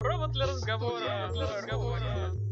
Провод 0.00 0.30
для 0.30 0.46
разговора. 0.46 1.28
Для 1.32 1.46
разговора. 1.56 2.47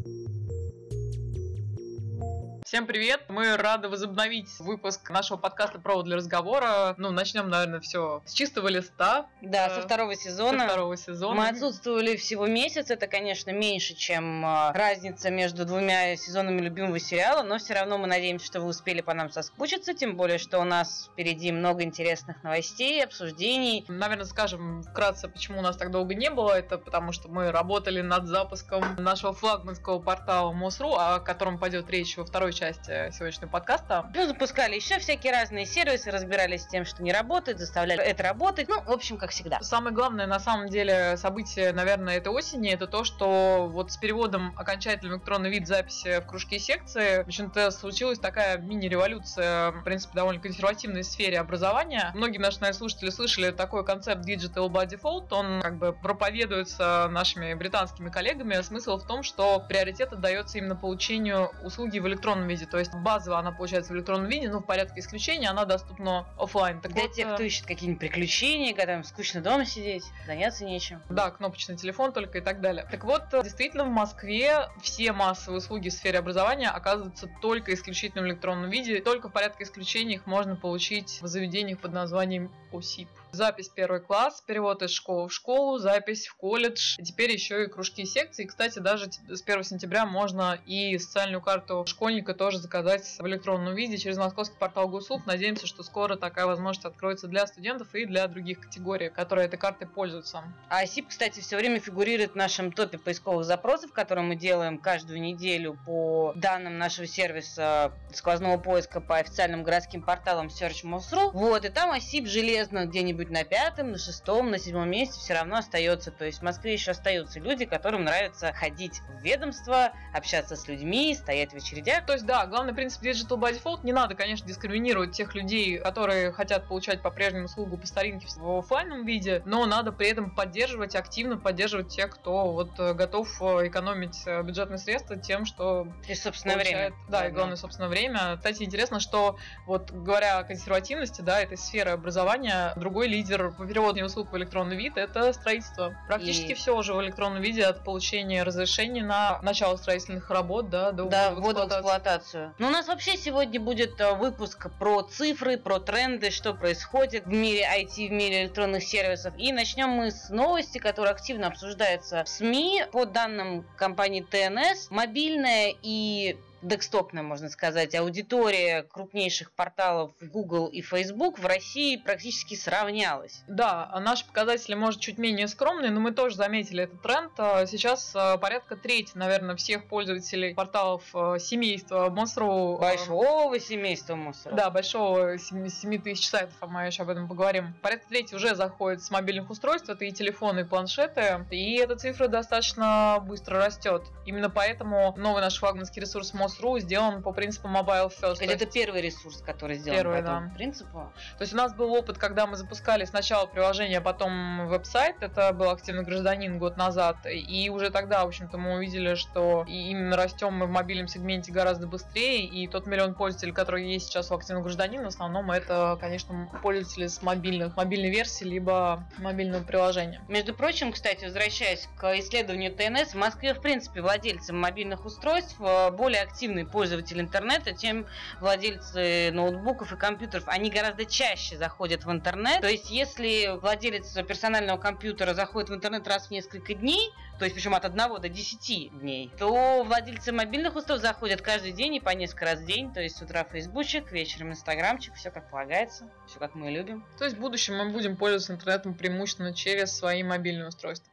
Всем 2.67 2.89
привет! 2.89 3.21
Мы 3.29 3.57
рады 3.57 3.88
возобновить 3.88 4.49
выпуск 4.58 5.09
нашего 5.11 5.38
подкаста 5.38 5.79
«Провод 5.79 6.04
для 6.04 6.17
разговора». 6.17 6.96
Ну, 6.99 7.12
начнем, 7.12 7.49
наверное, 7.49 7.79
все 7.79 8.24
с 8.27 8.33
чистого 8.33 8.67
листа. 8.67 9.29
Да, 9.40 9.71
со 9.71 9.83
второго 9.83 10.17
сезона. 10.17 10.58
Со 10.58 10.67
второго 10.67 10.97
сезона. 10.97 11.35
Мы 11.37 11.49
отсутствовали 11.49 12.17
всего 12.17 12.49
месяц. 12.49 12.90
Это, 12.90 13.06
конечно, 13.06 13.53
меньше, 13.53 13.94
чем 13.94 14.44
а, 14.44 14.72
разница 14.72 15.31
между 15.31 15.65
двумя 15.65 16.16
сезонами 16.16 16.60
любимого 16.60 16.98
сериала, 16.98 17.45
но 17.45 17.59
все 17.59 17.74
равно 17.74 17.98
мы 17.98 18.09
надеемся, 18.09 18.47
что 18.47 18.60
вы 18.60 18.66
успели 18.66 19.01
по 19.01 19.14
нам 19.14 19.30
соскучиться, 19.30 19.95
тем 19.95 20.16
более, 20.16 20.38
что 20.38 20.59
у 20.59 20.64
нас 20.64 21.09
впереди 21.12 21.52
много 21.52 21.84
интересных 21.84 22.42
новостей, 22.42 23.05
обсуждений. 23.05 23.84
Наверное, 23.87 24.27
скажем 24.27 24.83
вкратце, 24.83 25.28
почему 25.28 25.60
у 25.60 25.62
нас 25.62 25.77
так 25.77 25.92
долго 25.92 26.16
не 26.16 26.30
было. 26.30 26.59
Это 26.59 26.78
потому, 26.78 27.12
что 27.12 27.28
мы 27.28 27.52
работали 27.52 28.01
над 28.01 28.27
запуском 28.27 28.96
нашего 28.96 29.33
флагманского 29.33 30.01
портала 30.01 30.51
МОСРУ, 30.51 30.95
о 30.95 31.20
котором 31.20 31.60
пойдет 31.60 31.88
речь 31.91 32.16
во 32.16 32.24
второй 32.24 32.56
части 32.56 32.66
сегодняшнего 32.73 33.48
подкаста. 33.48 34.11
Ну, 34.15 34.27
запускали 34.27 34.75
еще 34.75 34.98
всякие 34.98 35.33
разные 35.33 35.66
сервисы, 35.66 36.11
разбирались 36.11 36.62
с 36.62 36.66
тем, 36.66 36.84
что 36.84 37.02
не 37.02 37.12
работает, 37.12 37.59
заставляли 37.59 38.02
это 38.02 38.23
работать. 38.23 38.69
Ну, 38.69 38.80
в 38.83 38.91
общем, 38.91 39.16
как 39.16 39.30
всегда. 39.30 39.61
Самое 39.61 39.95
главное, 39.95 40.27
на 40.27 40.41
самом 40.41 40.69
деле, 40.69 41.16
событие, 41.16 41.73
наверное, 41.73 42.16
этой 42.16 42.29
осени, 42.29 42.73
это 42.73 42.87
то, 42.87 43.05
что 43.05 43.69
вот 43.70 43.92
с 43.92 43.97
переводом 43.97 44.55
окончательно 44.56 45.15
электронный 45.15 45.51
вид 45.51 45.66
записи 45.66 46.20
в 46.20 46.27
кружки 46.27 46.56
и 46.56 46.59
секции, 46.59 47.23
в 47.23 47.27
общем-то, 47.27 47.70
случилась 47.70 48.19
такая 48.19 48.59
мини-революция, 48.59 49.73
в 49.73 49.83
принципе, 49.83 50.14
довольно 50.14 50.41
консервативной 50.41 51.05
сфере 51.05 51.39
образования. 51.39 52.12
Многие 52.14 52.39
наши, 52.39 52.61
наверное, 52.61 52.78
слушатели 52.78 53.11
слышали 53.11 53.51
такой 53.51 53.84
концепт 53.84 54.27
Digital 54.27 54.69
by 54.69 54.89
Default, 54.89 55.28
он 55.30 55.61
как 55.61 55.77
бы 55.77 55.92
проповедуется 55.92 57.09
нашими 57.11 57.55
британскими 57.55 58.11
коллегами. 58.11 58.61
Смысл 58.62 58.98
в 58.98 59.06
том, 59.06 59.23
что 59.23 59.61
приоритет 59.61 60.12
отдается 60.12 60.59
именно 60.59 60.77
получению 60.77 61.51
услуги 61.62 61.98
в 61.98 62.06
электронном 62.06 62.45
виде. 62.48 62.66
То 62.66 62.78
есть 62.78 62.92
базово 62.94 63.39
она 63.39 63.52
получается 63.52 63.92
в 63.92 63.97
электронном 63.97 64.28
виде, 64.28 64.48
но 64.48 64.61
в 64.61 64.64
порядке 64.64 65.00
исключения 65.00 65.48
она 65.48 65.64
доступна 65.64 66.27
офлайн. 66.39 66.80
Так 66.80 66.92
Для 66.92 67.02
вот, 67.02 67.12
тех, 67.12 67.34
кто 67.34 67.42
э, 67.42 67.47
ищет 67.47 67.66
какие-нибудь 67.66 68.00
приключения, 68.00 68.75
когда 68.75 68.94
им 68.94 69.05
скучно 69.05 69.41
дома 69.41 69.64
сидеть, 69.64 70.05
заняться 70.27 70.64
нечем. 70.64 71.02
Да, 71.08 71.30
кнопочный 71.30 71.77
телефон 71.77 72.12
только 72.12 72.39
и 72.39 72.41
так 72.41 72.61
далее. 72.61 72.86
Так 72.91 73.05
вот, 73.05 73.24
действительно, 73.42 73.84
в 73.84 73.91
Москве 73.91 74.69
все 74.83 75.12
массовые 75.12 75.58
услуги 75.58 75.89
в 75.89 75.92
сфере 75.92 76.19
образования 76.19 76.69
оказываются 76.69 77.28
только 77.41 77.74
исключительно 77.74 78.22
в 78.22 78.27
электронном 78.27 78.70
виде. 78.70 79.00
Только 79.00 79.28
в 79.28 79.33
порядке 79.33 79.64
исключения 79.64 80.14
их 80.14 80.27
можно 80.27 80.56
получить 80.56 81.19
в 81.20 81.27
заведениях 81.27 81.78
под 81.80 81.92
названием 81.92 82.50
ОСИП. 82.72 83.08
Запись 83.33 83.69
первый 83.69 84.00
класс, 84.00 84.42
перевод 84.47 84.83
из 84.83 84.91
школы 84.91 85.28
в 85.28 85.33
школу, 85.33 85.78
запись 85.78 86.27
в 86.27 86.36
колледж, 86.36 86.97
и 86.98 87.02
теперь 87.02 87.33
еще 87.33 87.64
и 87.64 87.67
кружки 87.67 88.02
и 88.02 88.06
секции. 88.06 88.44
И, 88.44 88.47
кстати, 88.47 88.78
даже 88.78 89.11
с 89.11 89.42
1 89.42 89.62
сентября 89.62 90.06
можно 90.06 90.58
и 90.64 90.97
социальную 90.98 91.42
карту 91.42 91.84
школьника 91.86 92.33
тоже 92.37 92.59
заказать 92.59 93.05
в 93.19 93.27
электронном 93.27 93.75
виде 93.75 93.98
через 93.98 94.17
московский 94.17 94.56
портал 94.59 94.89
госуслуг. 94.89 95.27
Надеемся, 95.27 95.67
что 95.67 95.83
скоро 95.83 96.17
такая 96.17 96.47
возможность 96.47 96.84
откроется 96.84 97.27
для 97.29 97.47
студентов 97.47 97.95
и 97.95 98.05
для 98.05 98.27
других 98.29 98.61
категорий, 98.61 99.09
которые 99.09 99.47
этой 99.47 99.56
картой 99.56 99.89
пользуются. 99.89 100.45
А 100.69 100.81
ОСИП, 100.81 101.09
кстати, 101.09 101.41
все 101.41 101.57
время 101.57 101.81
фигурирует 101.81 102.33
в 102.33 102.37
нашем 102.37 102.73
топе 102.73 102.98
поисковых 102.98 103.45
запросов, 103.45 103.92
которые 103.92 104.25
мы 104.25 104.37
делаем 104.37 104.79
каждую 104.79 105.20
неделю 105.20 105.79
по 105.87 106.33
данным 106.37 106.79
нашего 106.79 107.07
сервиса 107.07 107.92
сквозного 108.12 108.59
поиска 108.59 109.01
по 109.01 109.17
официальным 109.17 109.62
городским 109.62 110.03
порталам 110.03 110.48
Search.Mos.ru. 110.48 111.31
Вот, 111.33 111.64
и 111.64 111.69
там 111.69 111.91
ОСИП 111.91 112.27
железно 112.27 112.87
где-нибудь 112.87 113.31
на 113.31 113.45
пятом, 113.45 113.92
на 113.92 113.98
шестом, 113.98 114.51
на 114.51 114.59
седьмом 114.59 114.91
месте 114.91 115.19
все 115.19 115.34
равно 115.34 115.57
остается. 115.57 116.11
То 116.11 116.25
есть 116.25 116.41
в 116.41 116.42
Москве 116.42 116.73
еще 116.75 116.91
остаются 116.91 117.41
люди, 117.41 117.64
которым 117.64 118.05
нравится 118.05 118.53
ходить 118.53 119.01
в 119.09 119.23
ведомство, 119.23 119.92
общаться 120.12 120.57
с 120.57 120.69
людьми, 120.69 121.14
стоять 121.14 121.53
в 121.53 121.57
очередях. 121.57 122.05
То 122.07 122.12
есть, 122.12 122.25
да, 122.27 122.46
главный 122.46 122.74
принцип 122.74 123.02
Digital 123.02 123.38
by 123.38 123.58
Default 123.58 123.80
не 123.84 123.92
надо, 123.92 124.14
конечно, 124.14 124.46
дискриминировать 124.46 125.12
тех 125.12 125.34
людей, 125.34 125.78
которые 125.78 126.33
хотят 126.33 126.68
получать 126.68 127.02
по-прежнему 127.02 127.46
услугу 127.46 127.78
по 127.78 127.86
старинке 127.86 128.27
в 128.37 128.59
офлайнном 128.59 129.06
виде, 129.06 129.43
но 129.47 129.65
надо 129.67 129.93
при 129.93 130.09
этом 130.09 130.31
поддерживать, 130.31 130.95
активно 130.95 131.39
поддерживать 131.39 131.89
тех, 131.89 132.11
кто 132.11 132.53
вот 132.53 132.78
э, 132.78 132.95
готов 132.95 133.28
э, 133.41 133.69
экономить 133.69 134.23
э, 134.27 134.43
бюджетные 134.43 134.78
средства 134.78 135.17
тем, 135.17 135.47
что... 135.47 135.89
И 136.09 136.15
собственное 136.15 136.56
время. 136.56 136.93
Да, 137.09 137.21
да, 137.21 137.28
и 137.28 137.33
главное, 137.33 137.56
собственное 137.56 137.89
время. 137.89 138.37
Кстати, 138.37 138.62
интересно, 138.62 139.01
что 139.01 139.37
вот 139.67 139.91
говоря 139.91 140.39
о 140.39 140.45
консервативности, 140.45 141.21
да, 141.21 141.41
этой 141.41 141.56
сферы 141.56 141.93
образования, 141.93 142.72
другой 142.77 143.09
лидер 143.09 143.53
по 143.53 143.67
переводу 143.67 144.05
услуг 144.05 144.33
в 144.33 144.37
электронный 144.37 144.77
вид– 144.77 144.95
это 144.97 145.33
строительство. 145.33 145.97
Практически 146.09 146.53
и... 146.53 146.55
все 146.55 146.77
уже 146.77 146.93
в 146.93 147.01
электронном 147.03 147.41
виде 147.41 147.65
от 147.65 147.84
получения 147.84 148.43
разрешения 148.43 149.05
на 149.05 149.41
начало 149.43 149.77
строительных 149.77 150.31
работ 150.31 150.69
да, 150.71 150.93
до 150.93 151.05
да, 151.05 151.31
ввода 151.33 151.67
эксплуатацию. 152.16 152.54
Но 152.59 152.69
у 152.69 152.71
нас 152.71 152.88
вообще 152.88 153.16
сегодня 153.16 153.60
будет 153.60 154.00
э, 154.00 154.15
выпуск 154.15 154.69
про 154.78 155.03
цифры, 155.03 155.56
про 155.56 155.78
тренды, 155.78 156.31
что 156.31 156.54
происходит 156.54 157.25
в 157.27 157.32
мире 157.32 157.66
IT, 157.78 158.09
в 158.09 158.12
мире 158.12 158.44
электронных 158.44 158.82
сервисов. 158.82 159.34
И 159.38 159.53
начнем 159.53 159.91
мы 159.91 160.10
с 160.10 160.31
новости, 160.31 160.78
которая 160.78 161.15
активно 161.15 161.49
обсуждается 161.49 162.25
в 162.25 162.28
СМИ. 162.28 162.84
По 162.93 163.04
данным 163.04 163.65
компании 163.77 164.22
ТНС, 164.22 164.91
мобильная 164.91 165.75
и 165.82 166.38
декстопная, 166.66 167.22
можно 167.22 167.49
сказать, 167.49 167.94
аудитория 167.94 168.82
крупнейших 168.82 169.53
порталов 169.53 170.12
Google 170.21 170.66
и 170.66 170.82
Facebook 170.82 171.38
в 171.38 171.47
России 171.47 171.97
практически 171.97 172.54
сравнялась. 172.54 173.43
Да, 173.47 173.88
а 173.93 174.00
наши 174.00 174.27
показатели, 174.27 174.75
может, 174.75 175.00
чуть 175.00 175.19
менее 175.19 175.49
скромные, 175.49 175.91
но 175.91 176.00
мы 176.00 176.12
тоже 176.12 176.37
заметили 176.37 176.84
этот 176.84 177.03
тренд. 177.03 177.32
А 177.38 177.66
сейчас 177.66 178.12
а, 178.15 178.37
порядка 178.38 178.77
трети, 178.77 179.12
наверное, 179.15 179.56
всех 179.56 179.88
пользователей 179.88 180.54
порталов 180.54 181.03
семейства 181.38 182.09
Monster.ru. 182.10 182.78
Большого 182.78 183.59
семейства 183.60 184.15
Monster.ru. 184.15 184.54
Да, 184.54 184.71
большого 184.71 185.38
7 185.38 186.03
тысяч 186.03 186.28
сайтов, 186.28 186.54
а 186.60 186.66
мы 186.66 186.87
еще 186.87 187.03
об 187.03 187.10
этом 187.10 187.28
поговорим. 187.28 187.75
Порядка 187.83 188.09
трети 188.09 188.34
уже 188.34 188.54
заходит 188.54 189.03
с 189.03 189.10
мобильных 189.10 189.50
устройств, 189.50 189.88
это 189.88 190.04
и 190.04 190.10
телефоны, 190.10 190.60
и 190.60 190.65
планшеты, 190.65 191.44
и 191.50 191.77
эта 191.77 191.97
цифра 191.97 192.28
достаточно 192.28 193.22
быстро 193.22 193.59
растет. 193.59 194.03
Именно 194.25 194.50
поэтому 194.50 195.15
новый 195.16 195.43
наш 195.43 195.59
флагманский 195.59 196.03
ресурс 196.03 196.34
Monster 196.34 196.56
Mail.ru 196.61 196.81
сделан 196.81 197.22
по 197.22 197.33
принципу 197.33 197.69
Mobile 197.69 198.12
First. 198.21 198.44
Это 198.44 198.67
первый 198.67 199.00
ресурс, 199.00 199.43
который 199.43 199.77
сделан 199.77 199.99
первый, 199.99 200.17
по 200.17 200.21
этому 200.21 200.49
да. 200.49 200.55
принципу. 200.55 201.12
То 201.39 201.43
есть 201.43 201.53
у 201.53 201.56
нас 201.56 201.75
был 201.75 201.93
опыт, 201.93 202.19
когда 202.19 202.47
мы 202.47 202.56
запускали 202.56 203.05
сначала 203.05 203.47
приложение, 203.47 203.99
а 203.99 204.00
потом 204.00 204.69
веб-сайт. 204.69 205.16
Это 205.21 205.53
был 205.53 205.71
активный 205.71 206.05
гражданин 206.05 206.59
год 206.59 206.77
назад. 206.77 207.16
И 207.27 207.71
уже 207.71 207.91
тогда, 207.91 208.25
в 208.25 208.28
общем-то, 208.28 208.59
мы 208.59 208.75
увидели, 208.75 209.15
что 209.15 209.65
именно 209.69 210.16
растем 210.16 210.55
мы 210.55 210.66
в 210.66 210.71
мобильном 210.71 211.09
сегменте 211.09 211.53
гораздо 211.53 211.87
быстрее. 211.87 212.45
И 212.45 212.66
тот 212.69 212.87
миллион 212.87 213.15
пользователей, 213.15 213.53
которые 213.53 213.93
есть 213.93 214.06
сейчас 214.06 214.31
у 214.31 214.34
активного 214.34 214.65
гражданина, 214.65 215.05
в 215.05 215.09
основном 215.09 215.50
это, 215.50 215.97
конечно, 216.00 216.49
пользователи 216.62 217.06
с 217.06 217.22
мобильных, 217.22 217.77
мобильной 217.77 218.11
версии, 218.11 218.45
либо 218.45 219.05
мобильного 219.19 219.62
приложения. 219.62 220.21
Между 220.28 220.55
прочим, 220.55 220.93
кстати, 220.93 221.25
возвращаясь 221.25 221.89
к 221.97 222.19
исследованию 222.19 222.72
ТНС, 222.75 223.12
в 223.12 223.16
Москве, 223.16 223.55
в 223.55 223.61
принципе, 223.61 224.00
владельцы 224.00 224.53
мобильных 224.53 225.05
устройств 225.05 225.56
э, 225.61 225.91
более 225.91 226.22
активно 226.22 226.36
активный 226.37 226.67
пользователь 226.67 227.19
интернета, 227.19 227.73
тем 227.73 228.07
владельцы 228.41 229.31
ноутбуков 229.33 229.95
и 229.95 229.97
компьютеров, 229.97 230.45
они 230.49 230.69
гораздо 230.69 231.07
чаще 231.07 231.57
заходят 231.57 232.05
в 232.05 232.13
интернет. 232.13 232.61
То 232.61 232.69
есть, 232.69 232.91
если 232.91 233.59
владелец 233.59 234.13
персонального 234.29 234.77
компьютера 234.77 235.33
заходит 235.33 235.71
в 235.71 235.75
интернет 235.75 236.07
раз 236.07 236.27
в 236.27 236.31
несколько 236.31 236.75
дней, 236.75 237.11
то 237.39 237.47
есть, 237.47 237.55
причем 237.57 237.75
от 237.75 237.87
1 237.87 237.97
до 237.97 238.29
10 238.29 239.01
дней, 239.01 239.33
то 239.39 239.83
владельцы 239.83 240.31
мобильных 240.31 240.77
устройств 240.77 241.07
заходят 241.07 241.41
каждый 241.41 241.73
день 241.73 241.95
и 241.95 242.01
по 242.01 242.11
несколько 242.11 242.45
раз 242.45 242.61
в 242.61 242.67
день, 242.67 242.93
то 242.93 243.01
есть 243.01 243.17
с 243.17 243.23
утра 243.23 243.43
фейсбучик, 243.45 244.13
вечером 244.13 244.51
инстаграмчик, 244.51 245.15
все 245.15 245.31
как 245.31 245.51
полагается, 245.51 246.11
все 246.29 246.39
как 246.39 246.55
мы 246.55 246.71
любим. 246.71 247.03
То 247.17 247.25
есть 247.25 247.39
в 247.39 247.41
будущем 247.41 247.79
мы 247.79 247.89
будем 247.93 248.19
пользоваться 248.19 248.53
интернетом 248.53 248.93
преимущественно 248.93 249.55
через 249.55 249.97
свои 249.97 250.23
мобильные 250.23 250.69
устройства. 250.69 251.11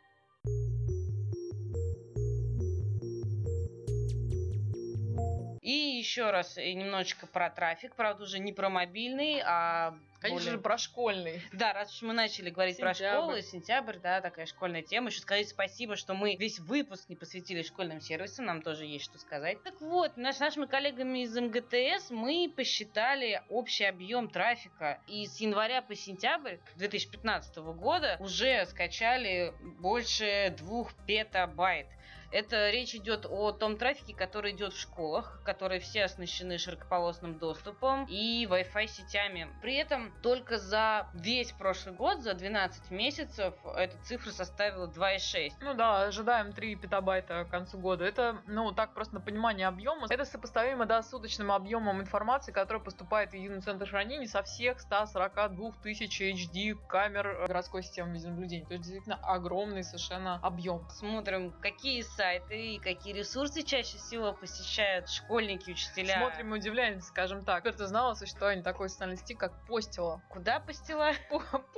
Еще 5.74 6.32
раз 6.32 6.58
немножечко 6.58 7.28
про 7.28 7.50
трафик, 7.50 7.96
правда 7.96 8.24
уже 8.24 8.40
не 8.40 8.54
про 8.54 8.70
мобильный, 8.70 9.42
а 9.46 9.98
Конечно 10.24 10.40
более... 10.40 10.52
же, 10.52 10.58
про 10.58 10.78
школьный. 10.78 11.42
Да, 11.52 11.74
раз 11.74 11.94
уж 11.94 12.02
мы 12.02 12.14
начали 12.14 12.50
говорить 12.50 12.78
сентябрь. 12.78 12.98
про 12.98 13.12
школу, 13.12 13.42
сентябрь, 13.42 13.98
да, 13.98 14.22
такая 14.22 14.46
школьная 14.46 14.82
тема. 14.82 15.10
Еще 15.10 15.20
сказать 15.20 15.50
спасибо, 15.50 15.98
что 15.98 16.14
мы 16.14 16.36
весь 16.36 16.60
выпуск 16.60 17.10
не 17.10 17.18
посвятили 17.18 17.62
школьным 17.62 18.00
сервисам, 18.00 18.46
нам 18.46 18.62
тоже 18.62 18.86
есть 18.86 19.04
что 19.04 19.20
сказать. 19.20 19.62
Так 19.64 19.82
вот, 19.82 20.16
наш, 20.16 20.40
нашими 20.40 20.66
коллегами 20.66 21.24
из 21.24 21.36
МГТС 21.36 22.10
мы 22.10 22.52
посчитали 22.56 23.42
общий 23.50 23.84
объем 23.84 24.30
трафика. 24.30 25.02
И 25.08 25.28
с 25.28 25.42
января 25.42 25.82
по 25.82 25.94
сентябрь 25.94 26.56
2015 26.78 27.58
года 27.58 28.16
уже 28.22 28.66
скачали 28.68 29.54
больше 29.80 30.56
двух 30.58 30.94
петабайт. 31.06 31.88
Это 32.34 32.72
речь 32.72 32.96
идет 32.96 33.28
о 33.30 33.52
том 33.52 33.78
трафике, 33.78 34.16
который 34.16 34.54
идет 34.54 34.74
в 34.74 34.80
школах, 34.80 35.40
которые 35.46 35.80
все 35.80 36.06
оснащены 36.06 36.58
широкополосным 36.58 37.38
доступом 37.38 38.08
и 38.10 38.48
Wi-Fi 38.50 38.88
сетями. 38.88 39.48
При 39.62 39.76
этом 39.76 40.12
только 40.24 40.58
за 40.58 41.08
весь 41.14 41.52
прошлый 41.52 41.94
год, 41.94 42.22
за 42.22 42.34
12 42.34 42.90
месяцев, 42.90 43.54
эта 43.76 43.96
цифра 44.04 44.32
составила 44.32 44.88
2,6. 44.88 45.52
Ну 45.62 45.76
да, 45.76 46.06
ожидаем 46.06 46.54
3 46.54 46.76
петабайта 46.78 47.46
к 47.46 47.50
концу 47.52 47.78
года. 47.78 48.04
Это, 48.04 48.42
ну, 48.48 48.72
так 48.72 48.96
просто 48.96 49.14
на 49.14 49.22
понимание 49.22 49.68
объема. 49.68 50.08
Это 50.10 50.26
сопоставимо, 50.26 50.88
да, 50.88 51.04
с 51.04 51.12
суточным 51.12 51.52
объемом 51.52 52.02
информации, 52.02 52.52
которая 52.52 52.84
поступает 52.84 53.30
в 53.30 53.36
единый 53.36 53.62
центр 53.62 53.88
хранения 53.88 54.28
со 54.28 54.42
всех 54.42 54.80
142 54.80 55.72
тысяч 55.84 56.20
HD 56.20 56.74
камер 56.88 57.46
городской 57.48 57.84
системы 57.84 58.14
видеонаблюдения. 58.14 58.66
То 58.66 58.74
есть, 58.74 58.86
действительно, 58.86 59.20
огромный 59.22 59.84
совершенно 59.84 60.40
объем. 60.42 60.90
Смотрим, 60.90 61.52
какие 61.62 62.02
сайты 62.02 62.23
и 62.32 62.80
какие 62.80 63.14
ресурсы 63.14 63.64
чаще 63.64 63.98
всего 63.98 64.34
посещают 64.34 65.10
школьники, 65.10 65.72
учителя. 65.72 66.20
Смотрим 66.20 66.54
и 66.54 66.60
удивляемся, 66.60 67.08
скажем 67.08 67.44
так. 67.44 67.64
Ты 67.64 67.88
знала 67.88 68.12
о 68.12 68.16
существовании 68.16 68.62
такой 68.62 68.90
социальной 68.90 69.18
сети, 69.18 69.34
как 69.34 69.52
Постила? 69.68 70.22
Куда 70.30 70.60
постила? 70.60 71.14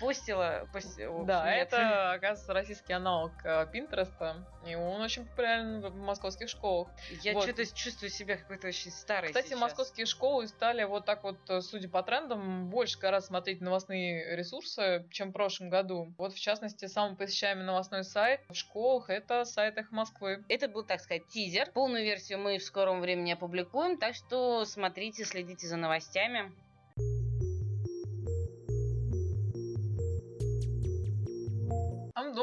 Постила. 0.00 0.68
Постила. 0.72 1.24
Да, 1.24 1.52
это, 1.52 2.12
оказывается, 2.12 2.52
российский 2.52 2.92
аналог 2.92 3.32
э, 3.44 3.66
Пинтереста. 3.72 4.46
И 4.66 4.74
он 4.74 5.00
очень 5.00 5.26
популярен 5.26 5.80
в 5.80 5.96
московских 5.96 6.48
школах. 6.48 6.88
Я 7.22 7.38
что-то 7.40 7.66
чувствую 7.74 8.10
себя 8.10 8.36
какой-то 8.36 8.68
очень 8.68 8.90
старой 8.90 9.28
Кстати, 9.28 9.54
московские 9.54 10.06
школы 10.06 10.48
стали 10.48 10.84
вот 10.84 11.04
так 11.04 11.22
вот, 11.22 11.38
э, 11.50 11.60
судя 11.60 11.88
по 11.88 12.02
трендам, 12.02 12.70
больше 12.70 12.98
гораздо 12.98 13.28
смотреть 13.28 13.60
новостные 13.60 14.36
ресурсы, 14.36 15.06
чем 15.10 15.30
в 15.30 15.32
прошлом 15.32 15.68
году. 15.68 16.14
Вот, 16.16 16.32
в 16.32 16.40
частности, 16.40 16.86
самый 16.86 17.16
посещаемый 17.16 17.64
новостной 17.64 18.04
сайт 18.04 18.40
в 18.48 18.54
школах— 18.54 19.08
это 19.10 19.33
сайт 19.42 19.76
«Эхо 19.76 19.92
Москвы». 19.92 20.44
Это 20.48 20.68
был, 20.68 20.84
так 20.84 21.00
сказать, 21.00 21.26
тизер. 21.26 21.72
Полную 21.72 22.04
версию 22.04 22.38
мы 22.38 22.58
в 22.58 22.62
скором 22.62 23.00
времени 23.00 23.32
опубликуем, 23.32 23.98
так 23.98 24.14
что 24.14 24.64
смотрите, 24.64 25.24
следите 25.24 25.66
за 25.66 25.76
новостями. 25.76 26.52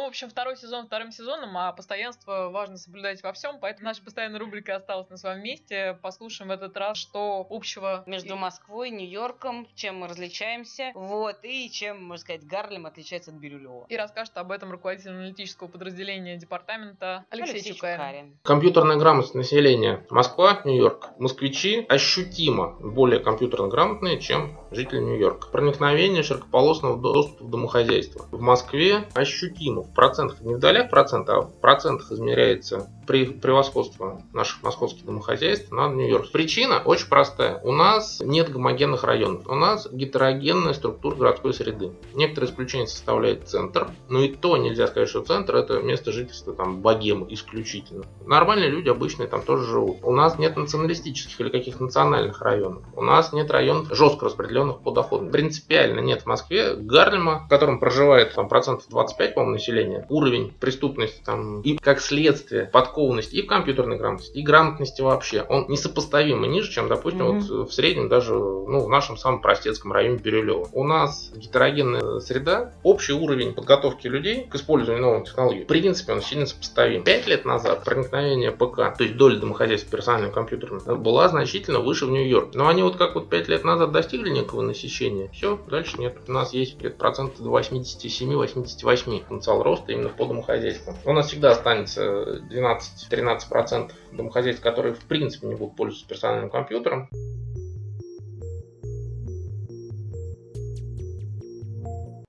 Ну, 0.01 0.05
в 0.05 0.09
общем, 0.09 0.31
второй 0.31 0.57
сезон 0.57 0.87
вторым 0.87 1.11
сезоном, 1.11 1.55
а 1.55 1.71
постоянство 1.73 2.49
важно 2.49 2.77
соблюдать 2.77 3.21
во 3.21 3.33
всем, 3.33 3.59
поэтому 3.59 3.85
наша 3.85 4.01
постоянная 4.01 4.39
рубрика 4.39 4.75
осталась 4.75 5.07
на 5.11 5.17
своем 5.17 5.43
месте. 5.43 5.95
Послушаем 6.01 6.49
в 6.49 6.53
этот 6.53 6.75
раз, 6.75 6.97
что 6.97 7.45
общего... 7.47 8.03
Между 8.07 8.35
Москвой, 8.35 8.89
Нью-Йорком, 8.89 9.67
чем 9.75 9.99
мы 9.99 10.07
различаемся, 10.07 10.91
вот, 10.95 11.37
и 11.43 11.69
чем, 11.69 12.03
можно 12.03 12.17
сказать, 12.17 12.47
Гарлем 12.47 12.87
отличается 12.87 13.29
от 13.29 13.37
Бирюлева. 13.37 13.85
И 13.89 13.95
расскажет 13.95 14.35
об 14.37 14.51
этом 14.51 14.71
руководитель 14.71 15.11
аналитического 15.11 15.67
подразделения 15.67 16.35
департамента 16.35 17.25
Алексей, 17.29 17.53
Алексей 17.53 17.73
Чукарин. 17.73 17.99
Чукарин. 17.99 18.39
Компьютерная 18.41 18.95
грамотность 18.97 19.35
населения 19.35 20.03
Москва, 20.09 20.61
Нью-Йорк. 20.65 21.11
Москвичи 21.19 21.85
ощутимо 21.87 22.71
более 22.79 23.19
компьютерно 23.19 23.67
грамотные, 23.67 24.19
чем 24.19 24.57
жители 24.71 24.99
Нью-Йорка. 24.99 25.49
Проникновение 25.49 26.23
широкополосного 26.23 26.97
доступа 26.99 27.43
в 27.43 27.51
домохозяйство. 27.51 28.25
В 28.31 28.41
Москве 28.41 29.07
ощутимо 29.13 29.90
процентах, 29.93 30.41
не 30.41 30.55
в 30.55 30.59
долях 30.59 30.89
процента, 30.89 31.37
а 31.37 31.41
в 31.41 31.59
процентах 31.59 32.11
измеряется 32.11 32.87
превосходство 33.07 34.21
наших 34.31 34.63
московских 34.63 35.05
домохозяйств 35.05 35.71
над 35.71 35.95
Нью-Йорк. 35.95 36.31
Причина 36.31 36.81
очень 36.85 37.07
простая. 37.07 37.59
У 37.63 37.71
нас 37.73 38.21
нет 38.23 38.49
гомогенных 38.49 39.03
районов. 39.03 39.47
У 39.47 39.55
нас 39.55 39.87
гетерогенная 39.91 40.73
структура 40.73 41.15
городской 41.15 41.53
среды. 41.53 41.91
Некоторые 42.13 42.49
исключения 42.49 42.87
составляет 42.87 43.49
центр, 43.49 43.89
но 44.07 44.21
и 44.21 44.29
то 44.29 44.55
нельзя 44.55 44.87
сказать, 44.87 45.09
что 45.09 45.21
центр 45.21 45.57
это 45.57 45.81
место 45.81 46.11
жительства 46.11 46.53
там 46.53 46.81
богемы 46.81 47.27
исключительно. 47.33 48.05
Нормальные 48.25 48.69
люди 48.69 48.87
обычные 48.87 49.27
там 49.27 49.41
тоже 49.41 49.65
живут. 49.65 49.97
У 50.03 50.13
нас 50.13 50.39
нет 50.39 50.55
националистических 50.55 51.41
или 51.41 51.49
каких-то 51.49 51.83
национальных 51.83 52.41
районов. 52.41 52.83
У 52.95 53.01
нас 53.01 53.33
нет 53.33 53.51
районов 53.51 53.93
жестко 53.93 54.25
распределенных 54.25 54.79
по 54.79 54.91
доходам. 54.91 55.31
Принципиально 55.31 55.99
нет 55.99 56.21
в 56.21 56.25
Москве 56.27 56.75
Гарлема, 56.75 57.43
в 57.45 57.49
котором 57.49 57.79
проживает 57.79 58.33
там 58.35 58.47
процентов 58.47 58.85
25, 58.89 59.35
по-моему, 59.35 59.53
населения. 59.53 59.80
Уровень 60.09 60.53
преступности 60.59 61.21
там 61.25 61.61
и 61.61 61.77
как 61.77 61.99
следствие 61.99 62.65
подкоп 62.65 63.01
подкованности 63.01 63.35
и 63.35 63.41
в 63.41 63.47
компьютерной 63.47 63.97
грамотности, 63.97 64.37
и 64.37 64.41
грамотности 64.43 65.01
вообще, 65.01 65.41
он 65.47 65.65
несопоставимо 65.69 66.45
ниже, 66.45 66.71
чем, 66.71 66.87
допустим, 66.87 67.21
mm-hmm. 67.21 67.57
вот 67.57 67.69
в 67.69 67.73
среднем 67.73 68.09
даже 68.09 68.33
ну, 68.33 68.85
в 68.85 68.89
нашем 68.89 69.17
самом 69.17 69.41
простецком 69.41 69.93
районе 69.93 70.17
Бирюлева. 70.17 70.67
У 70.73 70.83
нас 70.83 71.31
гетерогенная 71.35 72.19
среда, 72.19 72.73
общий 72.83 73.13
уровень 73.13 73.53
подготовки 73.53 74.07
людей 74.07 74.45
к 74.49 74.55
использованию 74.55 75.01
новых 75.01 75.25
технологий, 75.25 75.63
в 75.63 75.67
принципе, 75.67 76.13
он 76.13 76.21
сильно 76.21 76.45
сопоставим. 76.45 77.03
Пять 77.03 77.27
лет 77.27 77.45
назад 77.45 77.83
проникновение 77.83 78.51
ПК, 78.51 78.95
то 78.95 79.03
есть 79.03 79.15
доля 79.15 79.37
домохозяйств 79.37 79.89
персональными 79.89 80.31
компьютерами, 80.31 80.97
была 80.97 81.29
значительно 81.29 81.79
выше 81.79 82.05
в 82.05 82.11
Нью-Йорке. 82.11 82.57
Но 82.57 82.67
они 82.67 82.83
вот 82.83 82.97
как 82.97 83.15
вот 83.15 83.29
пять 83.29 83.47
лет 83.47 83.63
назад 83.63 83.91
достигли 83.91 84.29
некого 84.29 84.61
насыщения, 84.61 85.29
все, 85.33 85.57
дальше 85.69 85.97
нет. 85.97 86.17
У 86.27 86.31
нас 86.31 86.53
есть 86.53 86.77
где-то 86.77 86.97
процентов 86.97 87.39
87-88 87.39 89.23
потенциал 89.23 89.63
роста 89.63 89.70
именно 89.89 90.09
по 90.09 90.25
домохозяйству. 90.25 90.93
У 91.05 91.13
нас 91.13 91.27
всегда 91.27 91.51
останется 91.51 92.39
12 92.41 92.91
12-13% 93.11 93.91
домохозяйств, 94.11 94.63
которые 94.63 94.93
в 94.93 95.05
принципе 95.05 95.47
не 95.47 95.55
будут 95.55 95.75
пользоваться 95.75 96.07
персональным 96.07 96.49
компьютером. 96.49 97.09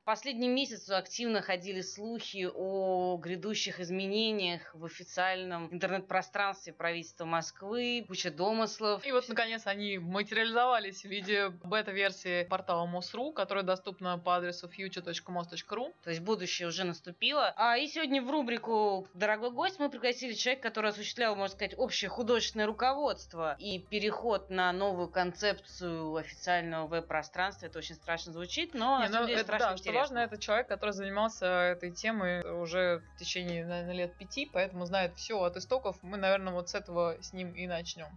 Последний 0.04 0.49
месяц 0.49 0.90
активно 0.90 1.43
ходили 1.43 1.81
слухи 1.81 2.49
о 2.52 3.16
грядущих 3.19 3.78
изменениях 3.78 4.75
в 4.75 4.84
официальном 4.84 5.72
интернет-пространстве 5.72 6.72
правительства 6.72 7.25
Москвы, 7.25 8.04
куча 8.08 8.32
домыслов. 8.32 9.06
И 9.06 9.12
вот, 9.12 9.28
наконец, 9.28 9.62
они 9.69 9.99
материализовались 9.99 11.02
в 11.02 11.04
виде 11.04 11.50
бета-версии 11.62 12.43
портала 12.43 12.84
МОСРУ, 12.84 13.31
которая 13.31 13.62
доступна 13.62 14.19
по 14.19 14.34
адресу 14.34 14.69
future.mos.ru. 14.69 15.94
То 16.02 16.10
есть 16.10 16.20
будущее 16.20 16.66
уже 16.66 16.82
наступило. 16.82 17.55
А 17.56 17.76
и 17.78 17.87
сегодня 17.87 18.22
в 18.22 18.28
рубрику 18.28 19.06
«Дорогой 19.14 19.52
гость» 19.52 19.78
мы 19.78 19.88
пригласили 19.88 20.32
человека, 20.32 20.69
который 20.69 20.90
осуществлял, 20.90 21.37
можно 21.37 21.55
сказать, 21.55 21.78
общее 21.78 22.08
художественное 22.08 22.66
руководство 22.66 23.55
и 23.60 23.78
переход 23.78 24.50
на 24.50 24.72
новую 24.72 25.06
концепцию 25.06 26.16
официального 26.16 26.88
веб-пространства. 26.88 27.66
Это 27.66 27.78
очень 27.78 27.94
страшно 27.94 28.32
звучит, 28.32 28.75
но 28.75 29.00
Не, 29.00 29.08
ну, 29.08 29.28
это, 29.28 29.58
да, 29.58 29.72
интересно 29.72 29.93
важно, 30.02 30.19
это 30.19 30.37
человек, 30.37 30.66
который 30.66 30.90
занимался 30.90 31.46
этой 31.46 31.93
темой 31.93 32.43
уже 32.60 33.04
в 33.14 33.19
течение, 33.20 33.64
наверное, 33.64 33.94
лет 33.94 34.16
пяти, 34.16 34.50
поэтому 34.52 34.84
знает 34.84 35.14
все 35.14 35.40
от 35.40 35.56
истоков. 35.56 35.96
Мы, 36.02 36.16
наверное, 36.16 36.52
вот 36.52 36.70
с 36.70 36.75
этого 36.75 37.16
с 37.20 37.32
ним 37.32 37.52
и 37.52 37.69
начнем. 37.69 38.08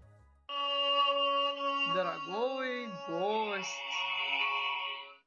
Дорогой 1.93 2.87
гость. 3.07 3.69